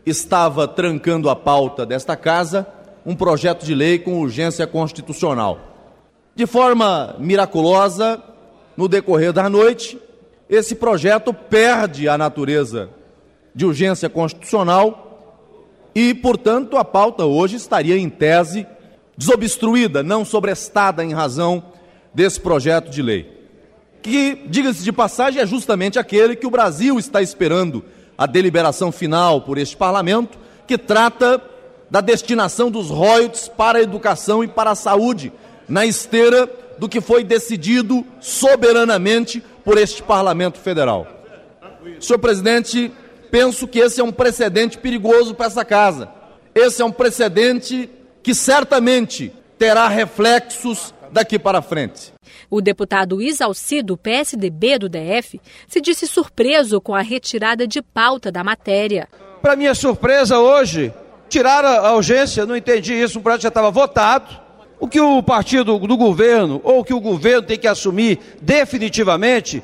estava 0.03 0.67
trancando 0.67 1.29
a 1.29 1.35
pauta 1.35 1.85
desta 1.85 2.15
casa 2.15 2.67
um 3.05 3.15
projeto 3.15 3.63
de 3.63 3.75
lei 3.75 3.99
com 3.99 4.19
urgência 4.19 4.65
constitucional. 4.65 5.59
De 6.35 6.47
forma 6.47 7.15
miraculosa, 7.19 8.19
no 8.75 8.87
decorrer 8.87 9.31
da 9.31 9.47
noite, 9.47 9.99
esse 10.53 10.75
projeto 10.75 11.33
perde 11.33 12.07
a 12.07 12.15
natureza 12.15 12.89
de 13.55 13.65
urgência 13.65 14.07
constitucional 14.07 15.49
e, 15.95 16.13
portanto, 16.13 16.77
a 16.77 16.85
pauta 16.85 17.25
hoje 17.25 17.55
estaria 17.55 17.97
em 17.97 18.07
tese 18.07 18.67
desobstruída, 19.17 20.03
não 20.03 20.23
sobrestada 20.23 21.03
em 21.03 21.11
razão 21.11 21.63
desse 22.13 22.39
projeto 22.39 22.91
de 22.91 23.01
lei. 23.01 23.31
Que, 24.03 24.43
diga-se 24.45 24.83
de 24.83 24.91
passagem, 24.91 25.41
é 25.41 25.45
justamente 25.47 25.97
aquele 25.97 26.35
que 26.35 26.45
o 26.45 26.51
Brasil 26.51 26.99
está 26.99 27.19
esperando 27.19 27.83
a 28.15 28.27
deliberação 28.27 28.91
final 28.91 29.41
por 29.41 29.57
este 29.57 29.75
parlamento, 29.75 30.37
que 30.67 30.77
trata 30.77 31.41
da 31.89 31.99
destinação 31.99 32.69
dos 32.69 32.89
royalties 32.89 33.47
para 33.47 33.79
a 33.79 33.81
educação 33.81 34.43
e 34.43 34.47
para 34.47 34.71
a 34.71 34.75
saúde, 34.75 35.33
na 35.67 35.83
esteira 35.83 36.47
do 36.77 36.87
que 36.87 37.01
foi 37.01 37.23
decidido 37.23 38.05
soberanamente 38.19 39.43
por 39.63 39.77
este 39.77 40.03
Parlamento 40.03 40.59
Federal. 40.59 41.07
Senhor 41.99 42.19
presidente, 42.19 42.91
penso 43.31 43.67
que 43.67 43.79
esse 43.79 43.99
é 43.99 44.03
um 44.03 44.11
precedente 44.11 44.77
perigoso 44.77 45.33
para 45.33 45.47
essa 45.47 45.65
casa. 45.65 46.09
Esse 46.53 46.81
é 46.81 46.85
um 46.85 46.91
precedente 46.91 47.89
que 48.21 48.33
certamente 48.33 49.33
terá 49.57 49.87
reflexos 49.87 50.93
daqui 51.11 51.37
para 51.37 51.61
frente. 51.61 52.13
O 52.49 52.61
deputado 52.61 53.21
Isalci, 53.21 53.81
do 53.81 53.97
PSDB 53.97 54.79
do 54.79 54.89
DF, 54.89 55.39
se 55.67 55.81
disse 55.81 56.07
surpreso 56.07 56.81
com 56.81 56.93
a 56.93 57.01
retirada 57.01 57.67
de 57.67 57.81
pauta 57.81 58.31
da 58.31 58.43
matéria. 58.43 59.07
Para 59.41 59.55
minha 59.55 59.75
surpresa, 59.75 60.39
hoje, 60.39 60.93
tiraram 61.29 61.85
a 61.85 61.95
urgência, 61.95 62.45
não 62.45 62.55
entendi 62.55 62.93
isso, 62.93 63.19
o 63.19 63.21
projeto 63.21 63.43
já 63.43 63.49
estava 63.49 63.71
votado, 63.71 64.42
O 64.83 64.87
que 64.89 64.99
o 64.99 65.23
partido 65.23 65.79
do 65.79 65.95
governo, 65.95 66.59
ou 66.61 66.83
que 66.83 66.93
o 66.93 66.99
governo 66.99 67.43
tem 67.43 67.57
que 67.57 67.69
assumir 67.69 68.19
definitivamente, 68.41 69.63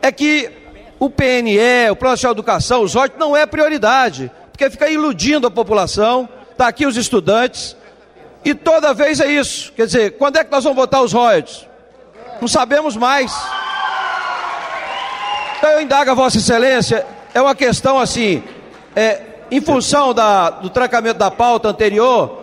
é 0.00 0.12
que 0.12 0.48
o 0.96 1.10
PNE, 1.10 1.90
o 1.90 1.96
Plano 1.96 2.12
Nacional 2.12 2.34
de 2.34 2.38
Educação, 2.38 2.82
os 2.82 2.94
royalties, 2.94 3.18
não 3.18 3.36
é 3.36 3.44
prioridade, 3.46 4.30
porque 4.52 4.70
fica 4.70 4.88
iludindo 4.88 5.44
a 5.44 5.50
população, 5.50 6.28
está 6.52 6.68
aqui 6.68 6.86
os 6.86 6.96
estudantes, 6.96 7.76
e 8.44 8.54
toda 8.54 8.94
vez 8.94 9.18
é 9.18 9.26
isso. 9.26 9.72
Quer 9.72 9.86
dizer, 9.86 10.10
quando 10.12 10.36
é 10.36 10.44
que 10.44 10.52
nós 10.52 10.62
vamos 10.62 10.76
votar 10.76 11.02
os 11.02 11.12
royalties? 11.12 11.66
Não 12.40 12.46
sabemos 12.46 12.96
mais. 12.96 13.36
Então 15.58 15.70
eu 15.70 15.80
indago 15.80 16.12
a 16.12 16.14
Vossa 16.14 16.38
Excelência, 16.38 17.04
é 17.34 17.42
uma 17.42 17.56
questão 17.56 17.98
assim, 17.98 18.40
é, 18.94 19.20
em 19.50 19.60
função 19.60 20.14
da, 20.14 20.48
do 20.48 20.70
trancamento 20.70 21.18
da 21.18 21.28
pauta 21.28 21.66
anterior, 21.66 22.39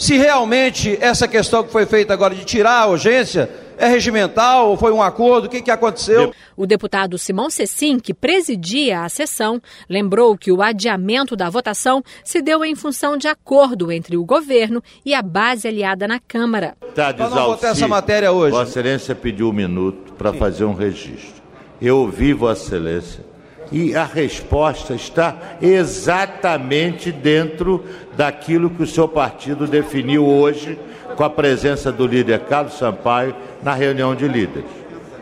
se 0.00 0.16
realmente 0.16 0.96
essa 0.98 1.28
questão 1.28 1.62
que 1.62 1.70
foi 1.70 1.84
feita 1.84 2.14
agora 2.14 2.34
de 2.34 2.42
tirar 2.42 2.80
a 2.80 2.86
urgência 2.86 3.50
é 3.76 3.86
regimental 3.86 4.70
ou 4.70 4.76
foi 4.78 4.92
um 4.92 5.02
acordo, 5.02 5.44
o 5.44 5.48
que, 5.48 5.60
que 5.60 5.70
aconteceu? 5.70 6.32
O 6.56 6.66
deputado 6.66 7.18
Simão 7.18 7.50
Cecim, 7.50 7.98
que 7.98 8.14
presidia 8.14 9.02
a 9.02 9.10
sessão, 9.10 9.60
lembrou 9.90 10.38
que 10.38 10.50
o 10.50 10.62
adiamento 10.62 11.36
da 11.36 11.50
votação 11.50 12.02
se 12.24 12.40
deu 12.40 12.64
em 12.64 12.74
função 12.74 13.18
de 13.18 13.28
acordo 13.28 13.92
entre 13.92 14.16
o 14.16 14.24
governo 14.24 14.82
e 15.04 15.12
a 15.12 15.20
base 15.20 15.68
aliada 15.68 16.08
na 16.08 16.18
Câmara. 16.18 16.78
Tá 16.94 17.12
não 17.12 17.28
votar 17.28 17.72
essa 17.72 17.86
matéria 17.86 18.32
hoje. 18.32 18.52
Vossa 18.52 18.70
Excelência 18.70 19.14
pediu 19.14 19.50
um 19.50 19.52
minuto 19.52 20.14
para 20.14 20.32
fazer 20.32 20.64
um 20.64 20.74
registro. 20.74 21.42
Eu 21.80 21.98
ouvi 21.98 22.32
Vossa 22.32 22.64
Excelência 22.64 23.29
e 23.72 23.94
a 23.94 24.04
resposta 24.04 24.94
está 24.94 25.36
exatamente 25.62 27.12
dentro 27.12 27.84
daquilo 28.16 28.70
que 28.70 28.82
o 28.82 28.86
seu 28.86 29.06
partido 29.06 29.66
definiu 29.66 30.26
hoje 30.26 30.78
com 31.16 31.24
a 31.24 31.30
presença 31.30 31.92
do 31.92 32.06
líder 32.06 32.40
Carlos 32.40 32.78
Sampaio 32.78 33.34
na 33.62 33.74
reunião 33.74 34.14
de 34.14 34.26
líderes. 34.26 34.68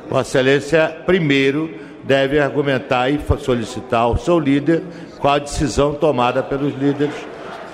Vossa 0.08 0.38
Excelência, 0.38 0.96
primeiro, 1.04 1.70
deve 2.04 2.40
argumentar 2.40 3.10
e 3.10 3.20
solicitar 3.38 4.00
ao 4.00 4.16
seu 4.16 4.38
líder 4.38 4.82
qual 5.18 5.34
a 5.34 5.38
decisão 5.38 5.94
tomada 5.94 6.42
pelos 6.42 6.74
líderes 6.74 7.14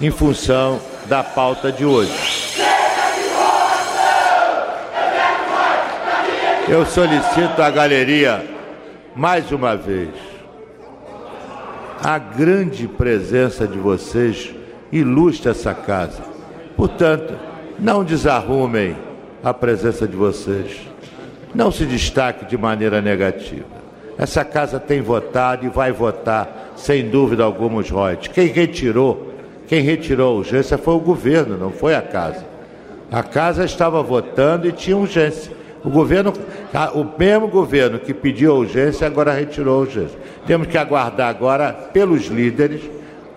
em 0.01 0.11
função 0.11 0.81
da 1.07 1.23
pauta 1.23 1.71
de 1.71 1.85
hoje. 1.85 2.13
Eu 6.67 6.85
solicito 6.87 7.61
à 7.61 7.71
galeria, 7.71 8.43
mais 9.15 9.53
uma 9.53 9.77
vez, 9.77 10.34
a 12.05 12.19
grande 12.19 12.87
presença 12.87 13.67
de 13.67 13.79
vocês 13.79 14.55
ilustra 14.93 15.53
essa 15.53 15.73
casa. 15.73 16.23
Portanto, 16.77 17.33
não 17.79 18.05
desarrumem 18.05 18.95
a 19.43 19.55
presença 19.55 20.07
de 20.07 20.15
vocês. 20.15 20.83
Não 21.55 21.73
se 21.73 21.87
destaque 21.87 22.45
de 22.45 22.59
maneira 22.59 23.01
negativa. 23.01 23.65
Essa 24.19 24.45
casa 24.45 24.79
tem 24.79 25.01
votado 25.01 25.65
e 25.65 25.71
vai 25.71 25.93
votar, 25.93 26.75
sem 26.77 27.09
dúvida 27.09 27.43
alguma, 27.43 27.81
os 27.81 27.89
royalties. 27.89 28.31
Quem 28.35 28.49
retirou, 28.49 29.33
quem 29.67 29.81
retirou 29.81 30.29
a 30.29 30.39
urgência 30.39 30.77
foi 30.77 30.93
o 30.93 31.01
governo, 31.01 31.57
não 31.57 31.71
foi 31.71 31.95
a 31.95 32.03
casa. 32.03 32.45
A 33.11 33.23
casa 33.23 33.65
estava 33.65 34.03
votando 34.03 34.69
e 34.69 34.73
tinha 34.73 34.95
urgência. 34.95 35.54
O 35.85 35.91
governo, 35.91 36.33
o 36.95 37.19
mesmo 37.19 37.47
governo 37.47 37.99
que 37.99 38.15
pediu 38.15 38.53
a 38.53 38.55
urgência, 38.55 39.07
agora 39.07 39.35
retirou 39.35 39.77
a 39.77 39.81
urgência. 39.81 40.19
Temos 40.47 40.67
que 40.67 40.79
aguardar 40.79 41.29
agora, 41.29 41.73
pelos 41.93 42.27
líderes, 42.27 42.81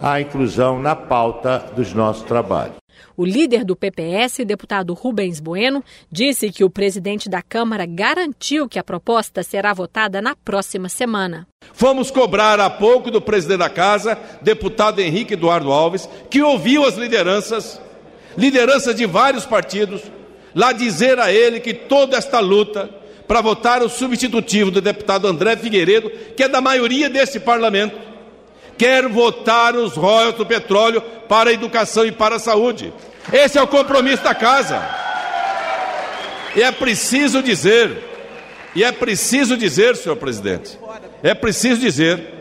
a 0.01 0.21
inclusão 0.21 0.79
na 0.79 0.95
pauta 0.95 1.59
dos 1.75 1.93
nossos 1.93 2.23
trabalhos. 2.23 2.75
O 3.15 3.25
líder 3.25 3.65
do 3.65 3.75
PPS, 3.75 4.45
deputado 4.45 4.93
Rubens 4.93 5.39
Bueno, 5.39 5.83
disse 6.11 6.51
que 6.51 6.63
o 6.63 6.69
presidente 6.69 7.27
da 7.27 7.41
Câmara 7.41 7.85
garantiu 7.85 8.69
que 8.69 8.79
a 8.79 8.83
proposta 8.83 9.43
será 9.43 9.73
votada 9.73 10.21
na 10.21 10.35
próxima 10.35 10.87
semana. 10.87 11.47
Fomos 11.73 12.09
cobrar 12.09 12.59
há 12.59 12.69
pouco 12.69 13.11
do 13.11 13.21
presidente 13.21 13.59
da 13.59 13.69
Casa, 13.69 14.17
deputado 14.41 14.99
Henrique 14.99 15.33
Eduardo 15.33 15.71
Alves, 15.71 16.07
que 16.29 16.41
ouviu 16.41 16.85
as 16.85 16.95
lideranças, 16.95 17.81
lideranças 18.37 18.95
de 18.95 19.05
vários 19.05 19.45
partidos, 19.45 20.01
lá 20.57 20.71
dizer 20.71 21.19
a 21.19 21.31
ele 21.31 21.59
que 21.59 21.71
toda 21.71 22.17
esta 22.17 22.39
luta 22.39 22.89
para 23.27 23.41
votar 23.41 23.83
o 23.83 23.89
substitutivo 23.89 24.71
do 24.71 24.81
deputado 24.81 25.27
André 25.27 25.55
Figueiredo, 25.55 26.09
que 26.35 26.41
é 26.41 26.47
da 26.47 26.59
maioria 26.59 27.07
desse 27.07 27.39
parlamento, 27.39 27.95
quer 28.75 29.07
votar 29.07 29.75
os 29.75 29.93
royalties 29.93 30.39
do 30.39 30.45
petróleo 30.47 30.99
para 31.29 31.51
a 31.51 31.53
educação 31.53 32.07
e 32.07 32.11
para 32.11 32.37
a 32.37 32.39
saúde. 32.39 32.91
Esse 33.31 33.59
é 33.59 33.61
o 33.61 33.67
compromisso 33.67 34.23
da 34.23 34.33
casa. 34.33 34.83
E 36.55 36.63
é 36.63 36.71
preciso 36.71 37.43
dizer, 37.43 37.95
e 38.73 38.83
é 38.83 38.91
preciso 38.91 39.55
dizer, 39.55 39.95
senhor 39.95 40.15
presidente, 40.15 40.79
é 41.21 41.35
preciso 41.35 41.79
dizer 41.79 42.33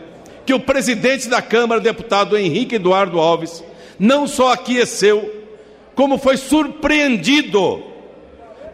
que 0.43 0.55
o 0.55 0.59
presidente 0.59 1.29
da 1.29 1.39
Câmara, 1.41 1.79
deputado 1.79 2.35
Henrique 2.35 2.75
Eduardo 2.77 3.19
Alves, 3.19 3.63
não 3.99 4.25
só 4.25 4.53
aqueceu, 4.53 5.45
como 5.93 6.17
foi 6.17 6.35
surpreendido 6.35 7.95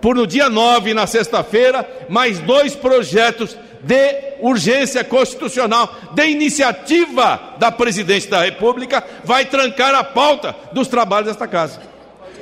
por 0.03 0.17
no 0.17 0.27
dia 0.27 0.49
9, 0.49 0.93
na 0.93 1.07
sexta-feira, 1.07 1.87
mais 2.09 2.37
dois 2.39 2.75
projetos 2.75 3.57
de 3.81 4.35
urgência 4.41 5.01
constitucional, 5.01 5.95
de 6.11 6.25
iniciativa 6.25 7.55
da 7.57 7.71
presidente 7.71 8.27
da 8.27 8.41
República, 8.41 9.01
vai 9.23 9.45
trancar 9.45 9.95
a 9.95 10.03
pauta 10.03 10.53
dos 10.73 10.89
trabalhos 10.89 11.29
desta 11.29 11.47
casa. 11.47 11.81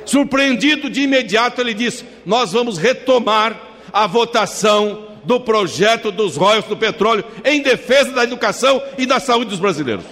Surpreendido 0.04 0.90
de 0.90 1.02
imediato, 1.02 1.60
ele 1.60 1.72
disse: 1.72 2.04
Nós 2.26 2.50
vamos 2.50 2.78
retomar 2.78 3.56
a 3.92 4.08
votação 4.08 5.10
do 5.22 5.38
projeto 5.38 6.10
dos 6.10 6.36
royalties 6.36 6.68
do 6.68 6.76
petróleo 6.76 7.24
em 7.44 7.62
defesa 7.62 8.10
da 8.10 8.24
educação 8.24 8.82
e 8.98 9.06
da 9.06 9.20
saúde 9.20 9.50
dos 9.50 9.60
brasileiros. 9.60 10.04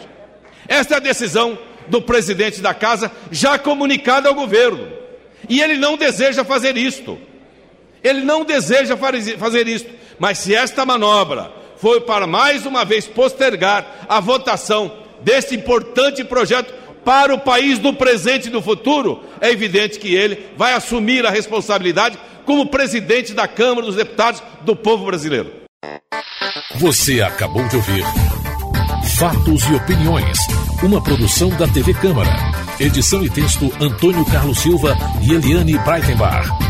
Esta 0.68 0.94
é 0.94 0.96
a 0.98 1.00
decisão 1.00 1.58
do 1.88 2.00
presidente 2.00 2.60
da 2.60 2.72
casa, 2.72 3.10
já 3.28 3.58
comunicada 3.58 4.28
ao 4.28 4.36
governo. 4.36 4.86
E 5.48 5.60
ele 5.60 5.74
não 5.74 5.96
deseja 5.96 6.44
fazer 6.44 6.76
isto. 6.76 7.18
Ele 8.02 8.22
não 8.22 8.44
deseja 8.44 8.96
fazer 8.96 9.68
isto. 9.68 9.90
Mas 10.18 10.38
se 10.38 10.54
esta 10.54 10.84
manobra 10.84 11.50
foi 11.76 12.00
para 12.00 12.26
mais 12.26 12.66
uma 12.66 12.84
vez 12.84 13.06
postergar 13.06 14.06
a 14.08 14.20
votação 14.20 14.92
deste 15.22 15.54
importante 15.54 16.24
projeto 16.24 16.72
para 17.04 17.34
o 17.34 17.40
país 17.40 17.78
do 17.78 17.94
presente 17.94 18.48
e 18.48 18.50
do 18.50 18.60
futuro, 18.60 19.22
é 19.40 19.50
evidente 19.50 19.98
que 19.98 20.14
ele 20.14 20.46
vai 20.56 20.74
assumir 20.74 21.24
a 21.24 21.30
responsabilidade 21.30 22.18
como 22.44 22.66
presidente 22.66 23.32
da 23.32 23.48
Câmara 23.48 23.86
dos 23.86 23.96
Deputados 23.96 24.42
do 24.62 24.76
povo 24.76 25.06
brasileiro. 25.06 25.50
Você 26.76 27.22
acabou 27.22 27.66
de 27.68 27.76
ouvir 27.76 28.04
Fatos 29.18 29.64
e 29.64 29.74
Opiniões, 29.74 30.38
uma 30.82 31.02
produção 31.02 31.50
da 31.50 31.66
TV 31.68 31.94
Câmara. 31.94 32.30
Edição 32.78 33.24
e 33.24 33.30
texto 33.30 33.70
Antônio 33.80 34.24
Carlos 34.24 34.58
Silva 34.58 34.96
e 35.22 35.32
Eliane 35.32 35.78
Breitenbach. 35.78 36.69